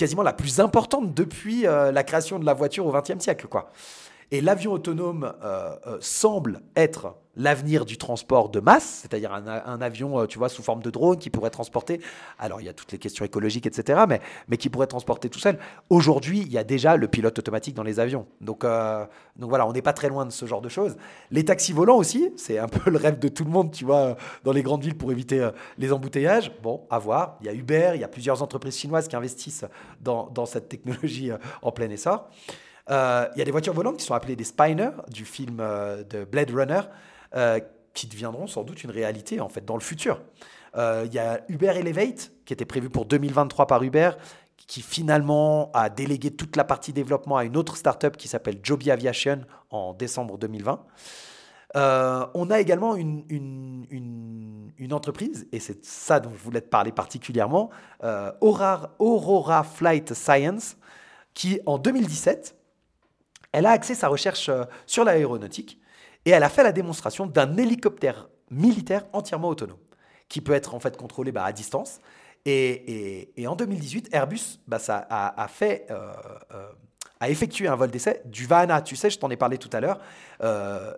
quasiment 0.00 0.22
la 0.22 0.32
plus 0.32 0.60
importante 0.60 1.12
depuis 1.12 1.66
euh, 1.66 1.92
la 1.92 2.02
création 2.02 2.38
de 2.38 2.46
la 2.46 2.54
voiture 2.54 2.86
au 2.86 2.92
XXe 2.92 3.18
siècle. 3.22 3.46
Quoi. 3.48 3.70
Et 4.32 4.40
l'avion 4.40 4.72
autonome 4.72 5.32
euh, 5.42 5.74
euh, 5.86 5.98
semble 6.00 6.60
être 6.76 7.16
l'avenir 7.36 7.84
du 7.84 7.96
transport 7.96 8.48
de 8.48 8.60
masse, 8.60 9.00
c'est-à-dire 9.02 9.32
un, 9.32 9.80
avion, 9.80 10.26
tu 10.26 10.36
vois, 10.36 10.48
sous 10.48 10.62
forme 10.62 10.82
de 10.82 10.90
drone 10.90 11.16
qui 11.16 11.30
pourrait 11.30 11.50
transporter. 11.50 12.00
Alors 12.38 12.60
il 12.60 12.66
y 12.66 12.68
a 12.68 12.72
toutes 12.72 12.92
les 12.92 12.98
questions 12.98 13.24
écologiques, 13.24 13.66
etc., 13.66 14.00
mais, 14.06 14.20
mais 14.48 14.56
qui 14.56 14.68
pourrait 14.68 14.88
transporter 14.88 15.30
tout 15.30 15.38
seul. 15.38 15.58
Aujourd'hui, 15.88 16.40
il 16.40 16.52
y 16.52 16.58
a 16.58 16.64
déjà 16.64 16.96
le 16.96 17.08
pilote 17.08 17.38
automatique 17.38 17.74
dans 17.74 17.84
les 17.84 17.98
avions. 17.98 18.26
Donc, 18.40 18.66
donc 19.36 19.48
voilà, 19.48 19.66
on 19.66 19.72
n'est 19.72 19.80
pas 19.80 19.92
très 19.92 20.08
loin 20.08 20.26
de 20.26 20.32
ce 20.32 20.44
genre 20.44 20.60
de 20.60 20.68
choses. 20.68 20.96
Les 21.30 21.44
taxis 21.44 21.72
volants 21.72 21.96
aussi, 21.96 22.30
c'est 22.36 22.58
un 22.58 22.68
peu 22.68 22.90
le 22.90 22.98
rêve 22.98 23.18
de 23.18 23.28
tout 23.28 23.44
le 23.44 23.50
monde, 23.50 23.70
tu 23.70 23.84
vois, 23.84 24.16
dans 24.44 24.52
les 24.52 24.62
grandes 24.62 24.82
villes 24.82 24.98
pour 24.98 25.10
éviter 25.10 25.48
les 25.78 25.92
embouteillages. 25.92 26.52
Bon, 26.62 26.82
à 26.90 26.98
voir. 26.98 27.38
Il 27.40 27.46
y 27.46 27.48
a 27.48 27.54
Uber, 27.54 27.92
il 27.94 28.00
y 28.00 28.04
a 28.04 28.08
plusieurs 28.08 28.42
entreprises 28.42 28.76
chinoises 28.76 29.08
qui 29.08 29.16
investissent 29.16 29.64
dans, 30.00 30.26
dans 30.26 30.46
cette 30.46 30.68
technologie 30.68 31.30
en 31.62 31.72
plein 31.72 31.88
essor. 31.88 32.28
Euh, 32.90 33.28
il 33.34 33.38
y 33.38 33.42
a 33.42 33.44
des 33.44 33.50
voitures 33.50 33.72
volantes 33.72 33.98
qui 33.98 34.04
sont 34.04 34.14
appelées 34.14 34.36
des 34.36 34.44
Spiner 34.44 34.90
du 35.08 35.24
film 35.24 35.58
euh, 35.60 36.02
de 36.04 36.24
Blade 36.24 36.50
Runner, 36.50 36.80
euh, 37.36 37.60
qui 37.94 38.06
deviendront 38.06 38.46
sans 38.46 38.64
doute 38.64 38.82
une 38.82 38.90
réalité 38.90 39.40
en 39.40 39.48
fait 39.48 39.64
dans 39.64 39.76
le 39.76 39.80
futur. 39.80 40.20
Il 40.76 41.12
y 41.12 41.18
a 41.18 41.40
Uber 41.48 41.72
Elevate 41.76 42.30
qui 42.44 42.52
était 42.52 42.64
prévu 42.64 42.90
pour 42.90 43.04
2023 43.04 43.66
par 43.66 43.82
Uber, 43.82 44.12
qui 44.56 44.82
finalement 44.82 45.72
a 45.74 45.88
délégué 45.88 46.30
toute 46.30 46.54
la 46.54 46.62
partie 46.62 46.92
développement 46.92 47.36
à 47.36 47.44
une 47.44 47.56
autre 47.56 47.76
startup 47.76 48.16
qui 48.16 48.28
s'appelle 48.28 48.60
Joby 48.62 48.92
Aviation 48.92 49.40
en 49.70 49.94
décembre 49.94 50.38
2020. 50.38 50.84
on 51.74 52.50
a 52.50 52.60
également 52.60 52.94
une, 52.94 53.24
entreprise, 54.92 55.48
et 55.50 55.58
c'est 55.58 55.84
ça 55.84 56.20
dont 56.20 56.30
je 56.30 56.42
voulais 56.44 56.60
te 56.60 56.68
parler 56.68 56.92
particulièrement, 56.92 57.70
Aurora, 58.40 58.94
Aurora 59.00 59.64
Flight 59.64 60.14
Science, 60.14 60.76
qui 61.34 61.58
en 61.66 61.78
2017 61.78 62.59
elle 63.52 63.66
a 63.66 63.70
axé 63.70 63.94
sa 63.94 64.08
recherche 64.08 64.48
euh, 64.48 64.64
sur 64.86 65.04
l'aéronautique 65.04 65.78
et 66.24 66.30
elle 66.30 66.42
a 66.42 66.48
fait 66.48 66.62
la 66.62 66.72
démonstration 66.72 67.26
d'un 67.26 67.56
hélicoptère 67.56 68.28
militaire 68.50 69.06
entièrement 69.12 69.48
autonome, 69.48 69.78
qui 70.28 70.40
peut 70.40 70.52
être 70.52 70.74
en 70.74 70.80
fait 70.80 70.96
contrôlé 70.96 71.32
bah, 71.32 71.44
à 71.44 71.52
distance. 71.52 72.00
Et, 72.46 73.32
en 73.46 73.54
2018, 73.54 74.08
Airbus 74.12 74.60
bah, 74.66 74.78
euh, 74.88 75.82
euh, 75.90 76.68
a 77.20 77.28
effectué 77.28 77.68
un 77.68 77.76
vol 77.76 77.90
d'essai 77.90 78.22
du 78.24 78.46
Vahana. 78.46 78.80
Tu 78.80 78.96
sais, 78.96 79.10
je 79.10 79.18
t'en 79.18 79.30
ai 79.30 79.36
parlé 79.36 79.58
tout 79.58 79.70
à 79.72 79.80
l'heure. 79.80 80.00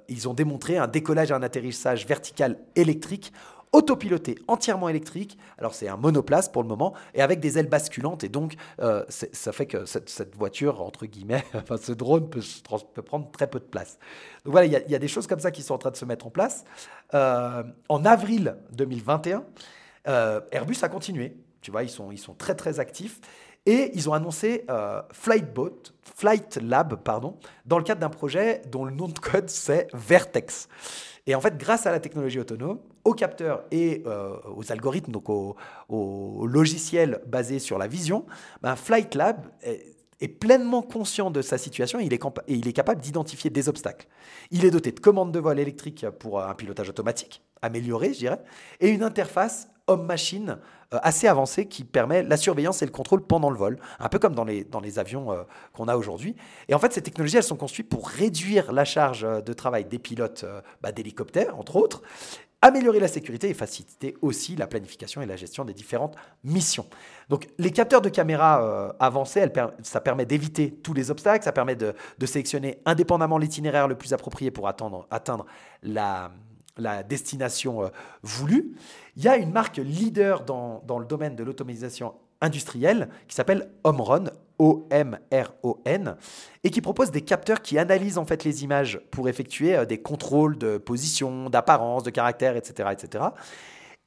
ils 0.08 0.28
ont 0.28 0.34
démontré 0.34 0.78
un 0.78 0.86
décollage 0.86 1.30
et 1.30 1.34
un 1.34 1.42
atterrissage 1.42 2.06
vertical 2.06 2.58
électrique 2.76 3.32
autopiloté, 3.72 4.36
entièrement 4.48 4.88
électrique. 4.88 5.38
Alors 5.58 5.74
c'est 5.74 5.88
un 5.88 5.96
monoplace 5.96 6.48
pour 6.48 6.62
le 6.62 6.68
moment, 6.68 6.94
et 7.14 7.22
avec 7.22 7.40
des 7.40 7.58
ailes 7.58 7.68
basculantes, 7.68 8.22
et 8.22 8.28
donc 8.28 8.54
euh, 8.80 9.04
ça 9.08 9.52
fait 9.52 9.66
que 9.66 9.86
cette, 9.86 10.36
voiture, 10.36 10.82
entre 10.82 11.06
guillemets, 11.06 11.44
enfin 11.54 11.76
ce 11.76 11.92
drone 11.92 12.28
peut, 12.28 12.42
prendre 13.02 13.30
très 13.30 13.48
peu 13.48 13.58
de 13.58 13.64
place. 13.64 13.98
Donc 14.44 14.52
voilà, 14.52 14.66
il 14.66 14.90
y, 14.90 14.94
a 14.94 14.98
des 14.98 15.08
choses 15.08 15.26
comme 15.26 15.40
ça 15.40 15.50
qui 15.50 15.62
sont 15.62 15.74
en 15.74 15.78
train 15.78 15.90
de 15.90 15.96
se 15.96 16.04
mettre 16.04 16.26
en 16.26 16.30
place. 16.30 16.64
Euh, 17.14 17.62
en 17.88 18.04
avril 18.04 18.56
2021, 18.72 19.44
euh, 20.08 20.40
Airbus 20.50 20.76
a 20.82 20.88
continué. 20.88 21.36
Tu 21.60 21.70
vois, 21.70 21.82
ils 21.82 21.90
sont, 21.90 22.10
ils 22.10 22.18
sont 22.18 22.34
très 22.34 22.54
très 22.54 22.80
actifs. 22.80 23.20
Et 23.64 23.92
ils 23.94 24.10
ont 24.10 24.12
annoncé 24.12 24.66
Flightbot, 25.12 25.82
Flight 26.16 26.56
Lab, 26.60 26.96
pardon, 26.96 27.36
dans 27.64 27.78
le 27.78 27.84
cadre 27.84 28.00
d'un 28.00 28.08
projet 28.08 28.60
dont 28.68 28.84
le 28.84 28.90
nom 28.90 29.06
de 29.06 29.16
code 29.16 29.48
c'est 29.48 29.86
Vertex. 29.94 30.68
Et 31.28 31.36
en 31.36 31.40
fait, 31.40 31.56
grâce 31.56 31.86
à 31.86 31.92
la 31.92 32.00
technologie 32.00 32.40
autonome, 32.40 32.80
aux 33.04 33.14
capteurs 33.14 33.64
et 33.70 34.02
euh, 34.06 34.36
aux 34.54 34.70
algorithmes, 34.70 35.12
donc 35.12 35.28
aux, 35.28 35.56
logiciels 36.46 37.20
basés 37.26 37.58
sur 37.58 37.78
la 37.78 37.86
vision, 37.86 38.24
ben 38.62 38.76
Flight 38.76 39.14
Lab 39.14 39.46
est, 39.62 40.28
pleinement 40.38 40.82
conscient 40.82 41.32
de 41.32 41.42
sa 41.42 41.58
situation 41.58 41.98
et 41.98 42.04
il 42.04 42.14
est, 42.14 42.24
et 42.46 42.54
il 42.54 42.68
est 42.68 42.72
capable 42.72 43.00
d'identifier 43.00 43.50
des 43.50 43.68
obstacles. 43.68 44.06
Il 44.52 44.64
est 44.64 44.70
doté 44.70 44.92
de 44.92 45.00
commandes 45.00 45.32
de 45.32 45.40
vol 45.40 45.58
électriques 45.58 46.08
pour 46.20 46.40
un 46.40 46.54
pilotage 46.54 46.88
automatique, 46.88 47.42
amélioré, 47.60 48.12
je 48.14 48.18
dirais, 48.18 48.40
et 48.78 48.88
une 48.88 49.02
interface 49.02 49.68
homme-machine 49.88 50.58
euh, 50.94 50.98
assez 51.02 51.26
avancée 51.26 51.66
qui 51.66 51.82
permet 51.82 52.22
la 52.22 52.36
surveillance 52.36 52.82
et 52.82 52.86
le 52.86 52.92
contrôle 52.92 53.22
pendant 53.22 53.50
le 53.50 53.56
vol, 53.56 53.78
un 53.98 54.08
peu 54.08 54.20
comme 54.20 54.34
dans 54.34 54.44
les, 54.44 54.62
dans 54.62 54.80
les 54.80 55.00
avions 55.00 55.32
euh, 55.32 55.42
qu'on 55.72 55.88
a 55.88 55.96
aujourd'hui. 55.96 56.36
Et 56.68 56.74
en 56.74 56.78
fait, 56.78 56.92
ces 56.92 57.02
technologies, 57.02 57.38
elles 57.38 57.42
sont 57.42 57.56
construites 57.56 57.88
pour 57.88 58.08
réduire 58.08 58.72
la 58.72 58.84
charge 58.84 59.22
de 59.22 59.52
travail 59.52 59.86
des 59.86 59.98
pilotes 59.98 60.44
bah, 60.82 60.92
d'hélicoptères, 60.92 61.58
entre 61.58 61.74
autres, 61.74 62.02
améliorer 62.62 63.00
la 63.00 63.08
sécurité 63.08 63.50
et 63.50 63.54
faciliter 63.54 64.16
aussi 64.22 64.54
la 64.54 64.68
planification 64.68 65.20
et 65.20 65.26
la 65.26 65.36
gestion 65.36 65.64
des 65.64 65.74
différentes 65.74 66.16
missions. 66.44 66.86
Donc 67.28 67.48
les 67.58 67.72
capteurs 67.72 68.00
de 68.00 68.08
caméra 68.08 68.62
euh, 68.62 68.92
avancés, 69.00 69.44
ça 69.82 70.00
permet 70.00 70.24
d'éviter 70.24 70.70
tous 70.72 70.94
les 70.94 71.10
obstacles, 71.10 71.44
ça 71.44 71.52
permet 71.52 71.74
de, 71.76 71.94
sélectionner 72.24 72.78
indépendamment 72.86 73.36
l'itinéraire 73.36 73.88
le 73.88 73.96
plus 73.96 74.12
approprié 74.12 74.52
pour 74.52 74.68
atteindre, 74.68 75.06
la, 75.82 76.30
destination 77.08 77.82
euh, 77.82 77.88
voulue. 78.22 78.76
Il 79.16 79.24
y 79.24 79.28
a 79.28 79.36
une 79.36 79.52
marque 79.52 79.76
leader 79.76 80.44
dans, 80.44 80.82
dans 80.86 80.98
le 80.98 81.04
domaine 81.04 81.36
de 81.36 81.42
l'automatisation 81.42 82.14
industrielle 82.40 83.08
qui 83.28 83.34
s'appelle 83.34 83.70
Omron, 83.84 84.24
O-M-R-O-N, 84.62 86.16
et 86.62 86.70
qui 86.70 86.80
propose 86.80 87.10
des 87.10 87.22
capteurs 87.22 87.62
qui 87.62 87.78
analysent 87.78 88.16
en 88.16 88.24
fait 88.24 88.44
les 88.44 88.62
images 88.62 89.00
pour 89.10 89.28
effectuer 89.28 89.74
euh, 89.74 89.84
des 89.84 89.98
contrôles 89.98 90.56
de 90.56 90.78
position, 90.78 91.50
d'apparence, 91.50 92.04
de 92.04 92.10
caractère, 92.10 92.56
etc., 92.56 92.90
etc. 92.92 93.24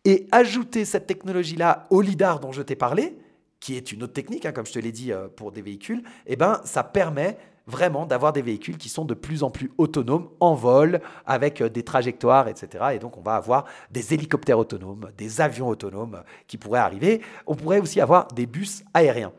Et 0.06 0.28
ajouter 0.32 0.86
cette 0.86 1.08
technologie-là 1.08 1.88
au 1.90 2.00
lidar 2.00 2.40
dont 2.40 2.54
je 2.54 2.62
t'ai 2.62 2.78
parlé, 2.78 3.18
qui 3.60 3.76
est 3.76 3.92
une 3.92 4.04
autre 4.04 4.14
technique, 4.14 4.46
hein, 4.46 4.54
comme 4.54 4.66
je 4.66 4.72
te 4.72 4.80
l'ai 4.80 4.94
dit 4.94 5.12
euh, 5.12 5.28
pour 5.28 5.52
des 5.52 5.62
véhicules, 5.62 6.04
eh 6.26 6.38
ben, 6.38 6.62
ça 6.64 6.86
permet 6.86 7.38
vraiment 7.68 8.06
d'avoir 8.06 8.34
des 8.34 8.42
véhicules 8.42 8.78
qui 8.78 8.90
sont 8.90 9.06
de 9.06 9.14
plus 9.14 9.44
en 9.44 9.50
plus 9.50 9.72
autonomes 9.78 10.30
en 10.40 10.54
vol, 10.54 11.02
avec 11.26 11.62
euh, 11.62 11.70
des 11.70 11.84
trajectoires, 11.84 12.48
etc. 12.48 12.86
Et 12.94 13.00
donc 13.00 13.18
on 13.18 13.22
va 13.22 13.36
avoir 13.36 13.66
des 13.92 14.14
hélicoptères 14.14 14.60
autonomes, 14.60 15.10
des 15.18 15.42
avions 15.42 15.68
autonomes 15.68 16.22
qui 16.48 16.58
pourraient 16.58 16.80
arriver. 16.80 17.22
On 17.48 17.56
pourrait 17.56 17.80
aussi 17.80 18.00
avoir 18.02 18.28
des 18.30 18.46
bus 18.46 18.84
aériens. 18.94 19.32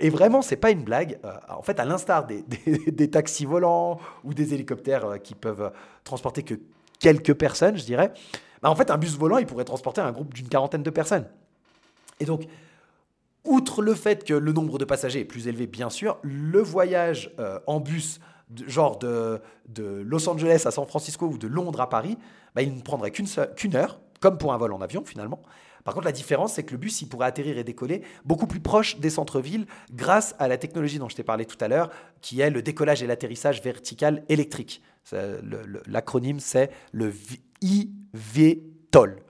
Et 0.00 0.10
vraiment, 0.10 0.42
c'est 0.42 0.56
pas 0.56 0.70
une 0.70 0.82
blague. 0.82 1.18
Euh, 1.24 1.32
en 1.48 1.62
fait, 1.62 1.78
à 1.78 1.84
l'instar 1.84 2.26
des, 2.26 2.42
taxis 3.10 3.44
volants 3.44 4.00
ou 4.24 4.34
des 4.34 4.54
hélicoptères 4.54 5.04
euh, 5.04 5.18
qui 5.18 5.34
peuvent 5.34 5.72
transporter 6.02 6.42
que 6.42 6.54
quelques 6.98 7.34
personnes, 7.34 7.76
je 7.76 7.84
dirais, 7.84 8.12
bah, 8.62 8.70
en 8.70 8.74
fait, 8.74 8.90
un 8.90 8.98
bus 8.98 9.16
volant, 9.16 9.38
il 9.38 9.46
pourrait 9.46 9.64
transporter 9.64 10.00
un 10.00 10.12
groupe 10.12 10.34
d'une 10.34 10.48
quarantaine 10.48 10.82
de 10.82 10.90
personnes. 10.90 11.26
Et 12.18 12.24
donc, 12.24 12.46
outre 13.46 13.82
le 13.82 13.94
fait 13.94 14.24
que 14.24 14.34
le 14.34 14.52
nombre 14.52 14.78
de 14.78 14.84
passagers 14.84 15.20
est 15.20 15.24
plus 15.24 15.48
élevé, 15.48 15.66
bien 15.66 15.90
sûr, 15.90 16.18
le 16.22 16.60
voyage 16.60 17.34
euh, 17.38 17.58
en 17.66 17.80
bus, 17.80 18.20
genre 18.66 18.98
de, 18.98 19.40
Los 19.78 20.28
Angeles 20.28 20.62
à 20.66 20.70
San 20.70 20.86
Francisco 20.86 21.26
ou 21.26 21.38
de 21.38 21.46
Londres 21.46 21.80
à 21.80 21.88
Paris, 21.88 22.16
bah, 22.54 22.62
il 22.62 22.74
ne 22.74 22.80
prendrait 22.80 23.10
qu'une 23.10 23.76
heure, 23.76 24.00
comme 24.20 24.38
pour 24.38 24.52
un 24.52 24.58
vol 24.58 24.72
en 24.72 24.80
avion 24.80 25.04
finalement. 25.04 25.40
Par 25.84 25.94
contre, 25.94 26.06
la 26.06 26.12
différence, 26.12 26.54
c'est 26.54 26.64
que 26.64 26.72
le 26.72 26.78
bus, 26.78 27.00
il 27.02 27.08
pourrait 27.08 27.28
atterrir 27.28 27.58
et 27.58 27.64
décoller 27.64 28.02
beaucoup 28.24 28.48
plus 28.48 28.58
proche 28.58 28.98
des 28.98 29.08
centres-villes 29.08 29.66
grâce 29.92 30.34
à 30.40 30.48
la 30.48 30.58
technologie 30.58 30.98
dont 30.98 31.08
je 31.08 31.14
t'ai 31.14 31.22
parlé 31.22 31.46
tout 31.46 31.58
à 31.60 31.68
l'heure, 31.68 31.90
qui 32.22 32.40
est 32.40 32.50
le 32.50 32.60
décollage 32.60 33.04
et 33.04 33.06
l'atterrissage 33.06 33.62
vertical 33.62 34.24
électrique. 34.28 34.82
L'acronyme, 35.86 36.40
c'est 36.40 36.70
le 36.90 37.12
IVTOL. 37.62 39.22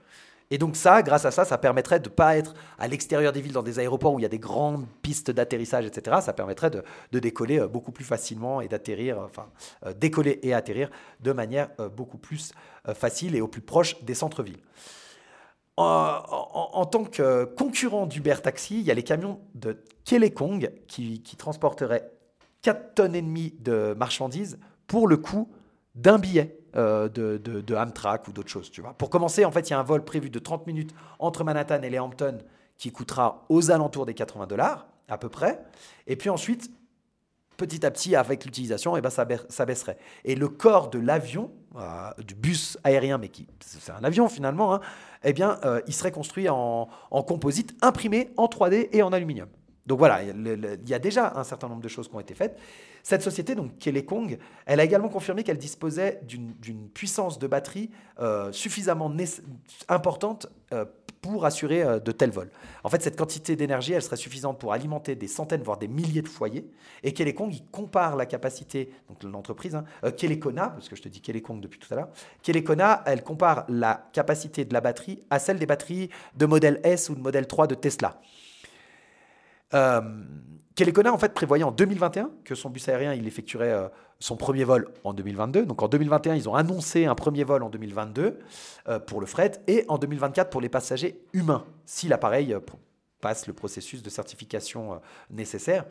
Et 0.49 0.57
donc 0.57 0.75
ça, 0.75 1.01
grâce 1.01 1.25
à 1.25 1.31
ça, 1.31 1.43
ça 1.43 1.57
permettrait 1.57 1.99
de 1.99 2.09
ne 2.09 2.13
pas 2.13 2.37
être 2.37 2.53
à 2.79 2.87
l'extérieur 2.87 3.33
des 3.33 3.41
villes, 3.41 3.51
dans 3.51 3.63
des 3.63 3.79
aéroports 3.79 4.13
où 4.13 4.19
il 4.19 4.23
y 4.23 4.25
a 4.25 4.29
des 4.29 4.39
grandes 4.39 4.87
pistes 5.01 5.29
d'atterrissage, 5.29 5.85
etc. 5.85 6.17
Ça 6.21 6.33
permettrait 6.33 6.69
de, 6.69 7.19
décoller 7.19 7.59
euh, 7.59 7.67
beaucoup 7.67 7.91
plus 7.91 8.05
facilement 8.05 8.61
et 8.61 8.67
d'atterrir, 8.67 9.19
enfin, 9.19 9.47
euh, 9.85 9.93
décoller 9.93 10.39
et 10.43 10.53
atterrir 10.53 10.89
de 11.19 11.33
manière 11.33 11.69
euh, 11.79 11.89
beaucoup 11.89 12.17
plus 12.17 12.51
facile 12.93 13.35
et 13.35 13.41
au 13.41 13.49
plus 13.49 13.59
proche 13.59 14.01
des 14.03 14.13
centres-villes. 14.13 14.61
En, 15.75 16.85
tant 16.89 17.03
que 17.03 17.43
concurrent 17.43 18.05
d'Uber 18.05 18.35
Taxi, 18.41 18.79
il 18.79 18.85
y 18.85 18.91
a 18.91 18.93
les 18.93 19.03
camions 19.03 19.41
de 19.55 19.83
Kelekong 20.05 20.71
qui, 20.87 21.21
qui 21.21 21.35
transporteraient 21.35 22.09
4 22.61 22.95
tonnes 22.95 23.15
et 23.15 23.21
demie 23.21 23.53
de 23.59 23.93
marchandises 23.97 24.57
pour 24.87 25.07
le 25.07 25.17
coût 25.17 25.49
d'un 25.95 26.17
billet. 26.17 26.57
Euh, 26.77 27.09
de, 27.09 27.37
de, 27.37 27.75
Amtrak 27.75 28.27
ou 28.27 28.31
d'autres 28.31 28.49
choses. 28.49 28.69
Tu 28.69 28.81
vois. 28.81 28.93
Pour 28.93 29.09
commencer, 29.09 29.43
en 29.45 29.51
fait, 29.51 29.67
il 29.67 29.71
y 29.71 29.73
a 29.73 29.79
un 29.79 29.83
vol 29.83 30.03
prévu 30.03 30.29
de 30.29 30.37
30 30.37 30.67
minutes 30.67 30.93
entre 31.17 31.43
Manhattan 31.43 31.81
et 31.81 31.89
les 31.89 31.97
Hamptons 31.97 32.37
qui 32.77 32.91
coûtera 32.91 33.45
aux 33.49 33.71
alentours 33.71 34.05
des 34.05 34.13
80 34.13 34.45
dollars, 34.45 34.85
à 35.07 35.17
peu 35.17 35.27
près. 35.27 35.59
Et 36.05 36.15
puis 36.15 36.29
ensuite, 36.29 36.69
petit 37.57 37.83
à 37.83 37.89
petit, 37.89 38.15
avec 38.15 38.45
l'utilisation, 38.45 38.95
eh 38.95 39.01
ben, 39.01 39.09
ça, 39.09 39.25
baisserait. 39.25 39.97
Et 40.23 40.35
le 40.35 40.49
corps 40.49 40.91
de 40.91 40.99
l'avion, 40.99 41.51
euh, 41.77 42.11
du 42.19 42.35
bus 42.35 42.77
aérien, 42.83 43.17
mais 43.17 43.29
qui 43.29 43.47
c'est 43.59 43.91
un 43.91 44.03
avion 44.03 44.29
finalement, 44.29 44.75
hein, 44.75 44.81
eh 45.23 45.33
bien, 45.33 45.59
euh, 45.65 45.81
il 45.87 45.95
serait 45.95 46.11
construit 46.11 46.47
en, 46.47 46.89
en 47.09 47.23
composite, 47.23 47.75
imprimé 47.81 48.29
en 48.37 48.45
3D 48.45 48.89
et 48.91 49.01
en 49.01 49.13
aluminium. 49.13 49.49
Donc 49.87 49.99
voilà, 49.99 50.21
il 50.21 50.79
y 50.85 50.93
a 50.93 50.99
déjà 50.99 51.33
un 51.37 51.45
certain 51.45 51.69
nombre 51.69 51.81
de 51.81 51.87
choses 51.87 52.09
qui 52.09 52.15
ont 52.15 52.19
été 52.19 52.35
faites. 52.35 52.59
Cette 53.07 53.21
société, 53.21 53.55
donc 53.55 53.77
Kelekong, 53.77 54.37
elle 54.65 54.81
a 54.81 54.83
également 54.83 55.07
confirmé 55.07 55.45
qu'elle 55.45 55.57
disposait 55.57 56.19
d'une 56.23 56.89
puissance 56.89 57.39
de 57.39 57.47
batterie 57.47 57.89
euh, 58.19 58.51
suffisamment 58.51 59.09
importante 59.87 60.47
euh, 60.73 60.83
pour 61.21 61.45
assurer 61.45 61.83
euh, 61.83 61.99
de 62.01 62.11
tels 62.11 62.31
vols. 62.31 62.49
En 62.83 62.89
fait, 62.89 63.01
cette 63.01 63.17
quantité 63.17 63.55
d'énergie, 63.55 63.93
elle 63.93 64.01
serait 64.01 64.17
suffisante 64.17 64.59
pour 64.59 64.73
alimenter 64.73 65.15
des 65.15 65.29
centaines, 65.29 65.63
voire 65.63 65.77
des 65.77 65.87
milliers 65.87 66.21
de 66.21 66.27
foyers. 66.27 66.69
Et 67.01 67.13
Kelekong, 67.13 67.49
il 67.53 67.63
compare 67.67 68.17
la 68.17 68.25
capacité, 68.25 68.91
donc 69.07 69.23
l'entreprise, 69.23 69.75
hein, 69.75 69.85
Kelekona, 70.17 70.71
parce 70.71 70.89
que 70.89 70.97
je 70.97 71.01
te 71.01 71.07
dis 71.07 71.21
Kelekong 71.21 71.61
depuis 71.61 71.79
tout 71.79 71.93
à 71.93 71.95
l'heure, 71.95 72.09
Kelekona, 72.43 73.03
elle 73.05 73.23
compare 73.23 73.63
la 73.69 74.09
capacité 74.11 74.65
de 74.65 74.73
la 74.73 74.81
batterie 74.81 75.23
à 75.29 75.39
celle 75.39 75.59
des 75.59 75.65
batteries 75.65 76.09
de 76.35 76.45
modèle 76.45 76.81
S 76.83 77.07
ou 77.07 77.15
de 77.15 77.21
modèle 77.21 77.47
3 77.47 77.67
de 77.67 77.75
Tesla. 77.75 78.19
Euh, 79.73 80.01
Kelekona 80.77 81.11
en 81.11 81.17
fait 81.17 81.33
prévoyait 81.33 81.63
en 81.63 81.71
2021 81.71 82.29
que 82.45 82.53
son 82.53 82.69
bus 82.69 82.87
aérien 82.87 83.15
il 83.15 83.27
effectuerait 83.27 83.71
euh, 83.71 83.87
son 84.19 84.37
premier 84.37 84.63
vol 84.63 84.87
en 85.03 85.11
2022. 85.11 85.65
Donc 85.65 85.81
en 85.81 85.87
2021 85.87 86.35
ils 86.35 86.47
ont 86.47 86.53
annoncé 86.53 87.07
un 87.07 87.15
premier 87.15 87.43
vol 87.43 87.63
en 87.63 87.69
2022 87.69 88.37
euh, 88.87 88.99
pour 88.99 89.19
le 89.19 89.25
fret 89.25 89.53
et 89.65 89.85
en 89.87 89.97
2024 89.97 90.51
pour 90.51 90.61
les 90.61 90.69
passagers 90.69 91.19
humains 91.33 91.65
si 91.87 92.07
l'appareil 92.07 92.53
euh, 92.53 92.59
passe 93.21 93.47
le 93.47 93.53
processus 93.53 94.03
de 94.03 94.09
certification 94.11 95.01
nécessaire. 95.31 95.85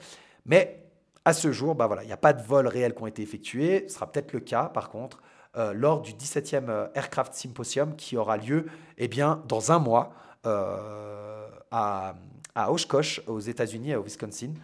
Mais 0.45 0.85
à 1.25 1.33
ce 1.33 1.51
jour, 1.51 1.75
bah 1.75 1.89
voilà, 1.89 2.05
il 2.05 2.07
n'y 2.07 2.13
a 2.13 2.17
pas 2.17 2.33
de 2.33 2.41
vols 2.41 2.69
réels 2.69 2.95
qui 2.95 3.03
ont 3.03 3.09
été 3.09 3.23
effectués. 3.23 3.87
Ce 3.89 3.95
sera 3.95 4.07
peut-être 4.13 4.33
le 4.33 4.39
cas 4.39 4.67
par 4.67 4.89
contre 4.91 5.21
lors 5.73 6.03
du 6.03 6.13
17e 6.13 6.91
Aircraft 6.95 7.33
Symposium 7.33 7.97
qui 7.97 8.17
aura 8.19 8.37
lieu 8.37 8.67
eh 8.99 9.09
bien, 9.09 9.43
dans 9.49 9.73
un 9.73 9.79
mois 9.81 10.13
à 10.45 12.15
à 12.57 12.73
Oshkosh, 12.73 13.21
aux 13.29 13.39
États-Unis, 13.39 13.95
au 13.95 14.03
Wisconsin, 14.03 14.55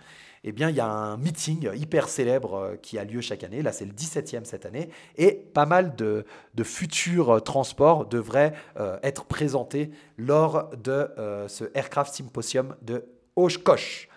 eh 0.45 0.51
bien, 0.51 0.71
il 0.71 0.77
y 0.77 0.81
a 0.81 0.89
un 0.89 1.17
meeting 1.19 1.71
hyper 1.75 2.09
célèbre 2.09 2.55
euh, 2.55 2.77
qui 2.77 2.99
a 2.99 3.05
lieu 3.05 3.21
chaque 3.21 3.45
année. 3.45 3.63
Là, 3.63 3.71
c'est 3.71 3.85
le 3.85 3.93
17e 3.93 4.45
cette 4.45 4.67
année. 4.67 4.89
Et 5.17 5.33
pas 5.33 5.67
mal 5.67 5.95
de, 5.95 6.25
futurs 6.65 7.31
euh, 7.31 7.41
transports 7.41 8.07
devraient 8.07 8.53
euh, 8.81 8.99
être 9.05 9.25
présentés 9.25 9.91
lors 10.19 10.71
de 10.77 11.09
ce 11.49 11.65
Aircraft 11.75 12.15
Symposium 12.15 12.77
de 12.83 13.05
Oshkosh, 13.37 14.09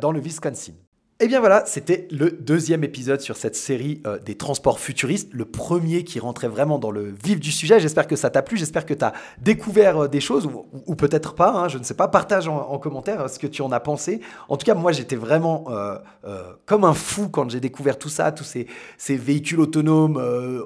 dans 0.00 0.12
le 0.12 0.20
Wisconsin. 0.20 0.72
Et 1.20 1.24
eh 1.24 1.26
bien 1.26 1.40
voilà, 1.40 1.64
c'était 1.66 2.06
le 2.12 2.30
deuxième 2.30 2.84
épisode 2.84 3.20
sur 3.20 3.36
cette 3.36 3.56
série 3.56 4.00
euh, 4.06 4.20
des 4.20 4.36
transports 4.36 4.78
futuristes, 4.78 5.30
le 5.32 5.44
premier 5.44 6.04
qui 6.04 6.20
rentrait 6.20 6.46
vraiment 6.46 6.78
dans 6.78 6.92
le 6.92 7.12
vif 7.24 7.40
du 7.40 7.50
sujet. 7.50 7.80
J'espère 7.80 8.06
que 8.06 8.14
ça 8.14 8.30
t'a 8.30 8.40
plu, 8.40 8.56
j'espère 8.56 8.86
que 8.86 8.94
tu 8.94 9.04
as 9.04 9.12
découvert 9.42 10.04
euh, 10.04 10.06
des 10.06 10.20
choses, 10.20 10.48
ou, 10.86 10.94
peut-être 10.94 11.34
pas, 11.34 11.50
hein, 11.50 11.66
je 11.68 11.78
ne 11.78 11.82
sais 11.82 11.94
pas. 11.94 12.06
Partage 12.06 12.46
en, 12.46 12.78
commentaire 12.78 13.22
euh, 13.22 13.26
ce 13.26 13.40
que 13.40 13.48
tu 13.48 13.62
en 13.62 13.72
as 13.72 13.80
pensé. 13.80 14.20
En 14.48 14.56
tout 14.56 14.64
cas, 14.64 14.76
moi 14.76 14.92
j'étais 14.92 15.16
vraiment 15.16 15.66
comme 16.66 16.84
un 16.84 16.94
fou 16.94 17.28
quand 17.28 17.50
j'ai 17.50 17.58
découvert 17.58 17.98
tout 17.98 18.08
ça, 18.08 18.30
tous 18.30 18.44
ces, 18.44 18.68
ces 18.96 19.16
véhicules 19.16 19.58
autonomes 19.58 20.18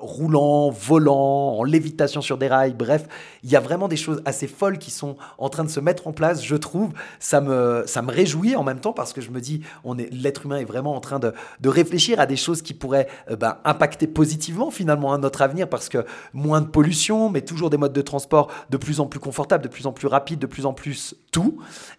roulants, 0.03 0.69
volants, 0.69 1.57
en 1.61 1.65
lévitation 1.65 2.21
sur 2.21 2.37
des 2.37 2.49
rails, 2.49 2.75
bref, 2.75 3.07
il 3.43 3.51
y 3.51 3.57
a 3.57 3.61
vraiment 3.61 3.88
des 3.88 3.97
choses 3.97 4.21
assez 4.27 4.49
folles 4.49 4.77
qui 4.77 4.91
sont 4.91 5.17
en 5.38 5.49
train 5.49 5.65
de 5.65 5.71
se 5.71 5.81
mettre 5.81 6.09
en 6.09 6.12
place, 6.12 6.45
je 6.45 6.57
trouve. 6.57 6.91
Ça 7.21 7.41
me, 7.41 7.85
ça 7.87 8.03
me 8.03 8.11
réjouit 8.11 8.55
en 8.55 8.65
même 8.65 8.81
temps 8.81 8.93
parce 8.93 9.15
que 9.15 9.23
je 9.23 9.31
me 9.31 9.41
dis, 9.41 9.62
on 9.83 9.97
est 9.97 10.12
l'être 10.12 10.41
humain 10.44 10.59
est 10.59 10.64
vraiment 10.64 10.94
en 10.94 11.00
train 11.00 11.18
de, 11.18 11.33
réfléchir 11.64 12.20
à 12.20 12.26
des 12.26 12.37
choses 12.37 12.62
qui 12.62 12.74
pourraient 12.74 13.09
euh, 13.31 13.37
ben, 13.37 13.57
impacter 13.64 14.07
positivement 14.07 14.70
finalement 14.70 15.16
notre 15.18 15.42
avenir 15.42 15.68
parce 15.68 15.88
que 15.88 16.05
moins 16.33 16.61
de 16.61 16.66
pollution, 16.66 17.31
mais 17.31 17.40
toujours 17.40 17.70
des 17.70 17.76
modes 17.76 17.92
de 17.92 18.02
transport 18.02 18.50
de 18.70 18.76
plus 18.76 19.00
en 19.00 19.07
plus 19.07 19.20
confortables, 19.20 19.64
de 19.64 19.68
plus 19.68 19.87
en 19.87 19.92
plus 19.92 20.07
rapides, 20.07 20.38
de 20.38 20.46
plus 20.46 20.66
en 20.66 20.72
plus 20.72 21.14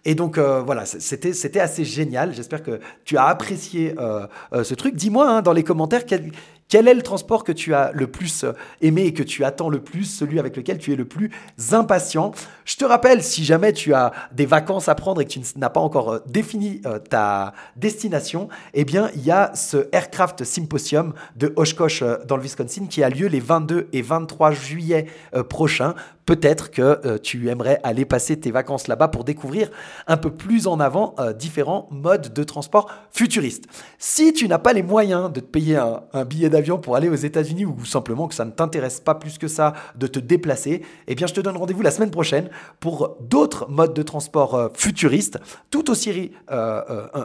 Et 0.04 0.14
donc 0.14 0.38
euh, 0.38 0.60
voilà, 0.60 0.84
c'était, 0.86 1.32
c'était 1.32 1.60
assez 1.60 1.84
génial. 1.84 2.34
J'espère 2.34 2.62
que 2.62 2.80
tu 3.04 3.16
as 3.16 3.24
apprécié 3.24 3.94
euh, 3.98 4.26
ce 4.62 4.74
truc. 4.74 4.94
Dis-moi 4.94 5.28
hein, 5.28 5.42
dans 5.42 5.52
les 5.52 5.64
commentaires 5.64 6.06
quel, 6.06 6.30
quel 6.68 6.88
est 6.88 6.94
le 6.94 7.02
transport 7.02 7.44
que 7.44 7.52
tu 7.52 7.74
as 7.74 7.92
le 7.92 8.06
plus 8.06 8.44
euh, 8.44 8.52
aimé 8.80 9.04
et 9.04 9.12
que 9.12 9.22
tu 9.22 9.44
attends 9.44 9.68
le 9.68 9.80
plus, 9.80 10.04
celui 10.04 10.38
avec 10.38 10.56
lequel 10.56 10.78
tu 10.78 10.92
es 10.92 10.96
le 10.96 11.04
plus 11.04 11.30
impatient? 11.72 12.32
Je 12.64 12.76
te 12.76 12.84
rappelle, 12.84 13.22
si 13.22 13.44
jamais 13.44 13.72
tu 13.72 13.92
as 13.94 14.12
des 14.32 14.46
vacances 14.46 14.88
à 14.88 14.94
prendre 14.94 15.20
et 15.20 15.24
que 15.24 15.30
tu 15.30 15.40
n'as 15.56 15.68
pas 15.68 15.80
encore 15.80 16.12
euh, 16.12 16.18
défini 16.26 16.80
euh, 16.86 16.98
ta 16.98 17.52
destination, 17.76 18.48
eh 18.72 18.84
bien, 18.84 19.10
il 19.14 19.24
y 19.24 19.30
a 19.30 19.54
ce 19.54 19.88
Aircraft 19.92 20.44
Symposium 20.44 21.12
de 21.36 21.52
Oshkosh 21.56 22.02
dans 22.26 22.36
le 22.36 22.42
Wisconsin 22.42 22.86
qui 22.86 23.02
a 23.02 23.08
lieu 23.10 23.28
les 23.28 23.40
22 23.40 23.88
et 23.92 24.02
23 24.02 24.52
juillet 24.52 25.06
prochains 25.48 25.94
peut-être 26.26 26.70
que 26.70 27.00
euh, 27.04 27.18
tu 27.18 27.48
aimerais 27.48 27.80
aller 27.82 28.04
passer 28.04 28.38
tes 28.38 28.50
vacances 28.50 28.88
là-bas 28.88 29.08
pour 29.08 29.24
découvrir 29.24 29.70
un 30.06 30.16
peu 30.16 30.30
plus 30.30 30.66
en 30.66 30.80
avant 30.80 31.14
euh, 31.18 31.32
différents 31.32 31.88
modes 31.90 32.32
de 32.32 32.44
transport 32.44 32.90
futuristes. 33.10 33.64
Si 33.98 34.32
tu 34.32 34.48
n'as 34.48 34.58
pas 34.58 34.72
les 34.72 34.82
moyens 34.82 35.32
de 35.32 35.40
te 35.40 35.46
payer 35.46 35.76
un, 35.76 36.24
billet 36.24 36.48
d'avion 36.48 36.78
pour 36.78 36.96
aller 36.96 37.08
aux 37.08 37.14
États-Unis 37.14 37.64
ou 37.64 37.84
simplement 37.84 38.28
que 38.28 38.34
ça 38.34 38.44
ne 38.44 38.50
t'intéresse 38.50 39.00
pas 39.00 39.14
plus 39.14 39.38
que 39.38 39.48
ça 39.48 39.74
de 39.96 40.06
te 40.06 40.18
déplacer, 40.18 40.82
eh 41.06 41.14
bien 41.14 41.26
je 41.26 41.34
te 41.34 41.40
donne 41.40 41.56
rendez-vous 41.56 41.82
la 41.82 41.90
semaine 41.90 42.10
prochaine 42.10 42.48
pour 42.80 43.16
d'autres 43.20 43.68
modes 43.70 43.94
de 43.94 44.02
transport 44.02 44.54
euh, 44.54 44.68
futuristes, 44.74 45.38
tout 45.70 45.90
aussi 45.90 46.32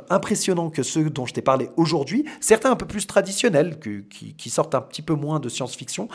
impressionnants 0.09 0.69
que 0.69 0.83
ceux 0.83 1.09
dont 1.09 1.25
je 1.25 1.33
t'ai 1.33 1.41
parlé 1.41 1.69
aujourd'hui, 1.75 2.25
certains 2.39 2.71
un 2.71 2.75
peu 2.75 2.85
plus 2.85 3.05
traditionnels, 3.07 3.77
qui 3.79 4.49
sortent 4.49 4.73
un 4.73 4.81
petit 4.81 5.01
peu 5.01 5.13
moins 5.13 5.39
de 5.39 5.49
science-fiction 5.49 6.07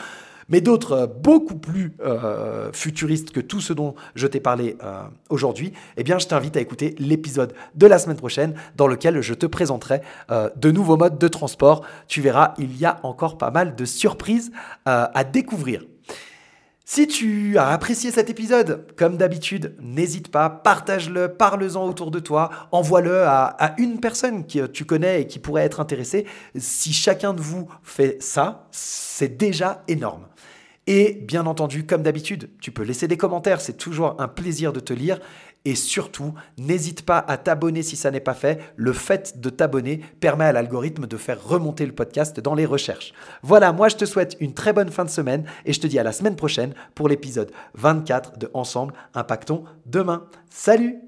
mais 0.49 0.61
d'autres 0.61 0.91
euh, 0.93 1.07
beaucoup 1.07 1.55
plus 1.55 1.93
euh, 2.03 2.71
futuristes 2.71 3.31
que 3.31 3.39
tout 3.39 3.61
ce 3.61 3.73
dont 3.73 3.95
je 4.15 4.27
t'ai 4.27 4.39
parlé 4.39 4.77
euh, 4.83 5.03
aujourd'hui, 5.29 5.73
eh 5.97 6.03
bien, 6.03 6.19
je 6.19 6.27
t'invite 6.27 6.57
à 6.57 6.61
écouter 6.61 6.95
l'épisode 6.99 7.53
de 7.75 7.87
la 7.87 7.99
semaine 7.99 8.17
prochaine 8.17 8.55
dans 8.75 8.87
lequel 8.87 9.21
je 9.21 9.33
te 9.33 9.45
présenterai 9.45 10.01
de 10.29 10.71
nouveaux 10.71 10.97
modes 10.97 11.17
de 11.17 11.27
transport. 11.27 11.85
Tu 12.07 12.21
verras, 12.21 12.53
il 12.57 12.77
y 12.77 12.85
a 12.85 12.99
encore 13.03 13.37
pas 13.37 13.51
mal 13.51 13.75
de 13.75 13.85
surprises 13.85 14.51
à 14.85 15.23
découvrir. 15.23 15.83
Si 16.87 17.07
tu 17.07 17.57
as 17.57 17.69
apprécié 17.69 18.11
cet 18.11 18.29
épisode, 18.29 18.85
comme 18.95 19.17
d'habitude, 19.17 19.75
n'hésite 19.81 20.29
pas, 20.29 20.51
partage-le, 20.51 21.29
parle-en 21.29 21.87
autour 21.87 22.11
de 22.11 22.19
toi, 22.19 22.51
envoie-le 22.71 23.23
à, 23.23 23.73
une 23.79 23.99
personne 23.99 24.45
que 24.45 24.67
tu 24.67 24.85
connais 24.85 25.23
et 25.23 25.27
qui 25.27 25.39
pourrait 25.39 25.63
être 25.63 25.79
intéressée. 25.79 26.27
Si 26.55 26.93
chacun 26.93 27.33
de 27.33 27.41
vous 27.41 27.67
fait 27.81 28.21
ça, 28.21 28.67
c'est 28.69 29.35
déjà 29.35 29.83
énorme. 29.87 30.27
Et 30.87 31.23
bien 31.23 31.47
entendu, 31.47 31.85
comme 31.85 32.03
d'habitude, 32.03 32.49
tu 32.61 32.71
peux 32.71 32.83
laisser 32.83 33.07
des 33.07 33.17
commentaires, 33.17 33.61
c'est 33.61 33.77
toujours 33.77 34.15
un 34.19 34.27
plaisir 34.27 34.71
de 34.71 34.79
te 34.79 34.93
lire. 34.93 35.19
Et 35.67 35.73
surtout, 35.73 36.35
n'hésite 36.59 37.01
pas 37.01 37.17
à 37.17 37.37
t'abonner 37.37 37.81
si 37.81 37.95
ça 37.95 38.11
n'est 38.11 38.19
pas 38.19 38.35
fait. 38.35 38.59
Le 38.75 38.93
fait 38.93 39.41
de 39.41 39.49
t'abonner 39.49 39.99
permet 40.19 40.45
à 40.45 40.51
l'algorithme 40.51 41.07
de 41.07 41.17
faire 41.17 41.43
remonter 41.43 41.87
le 41.87 41.91
podcast 41.91 42.39
dans 42.39 42.53
les 42.53 42.67
recherches. 42.67 43.13
Voilà, 43.41 43.73
moi 43.73 43.89
je 43.89 43.95
te 43.95 44.05
souhaite 44.05 44.37
une 44.39 44.53
très 44.53 44.73
bonne 44.73 44.91
fin 44.91 45.05
de 45.05 45.09
semaine 45.09 45.45
et 45.65 45.73
je 45.73 45.81
te 45.81 45.87
dis 45.87 45.97
à 45.97 46.03
la 46.03 46.11
semaine 46.11 46.35
prochaine 46.35 46.75
pour 46.93 47.09
l'épisode 47.09 47.51
24 47.73 48.37
de 48.37 48.51
Ensemble 48.53 48.93
Impactons 49.15 49.63
demain. 49.87 50.27
Salut 50.51 50.99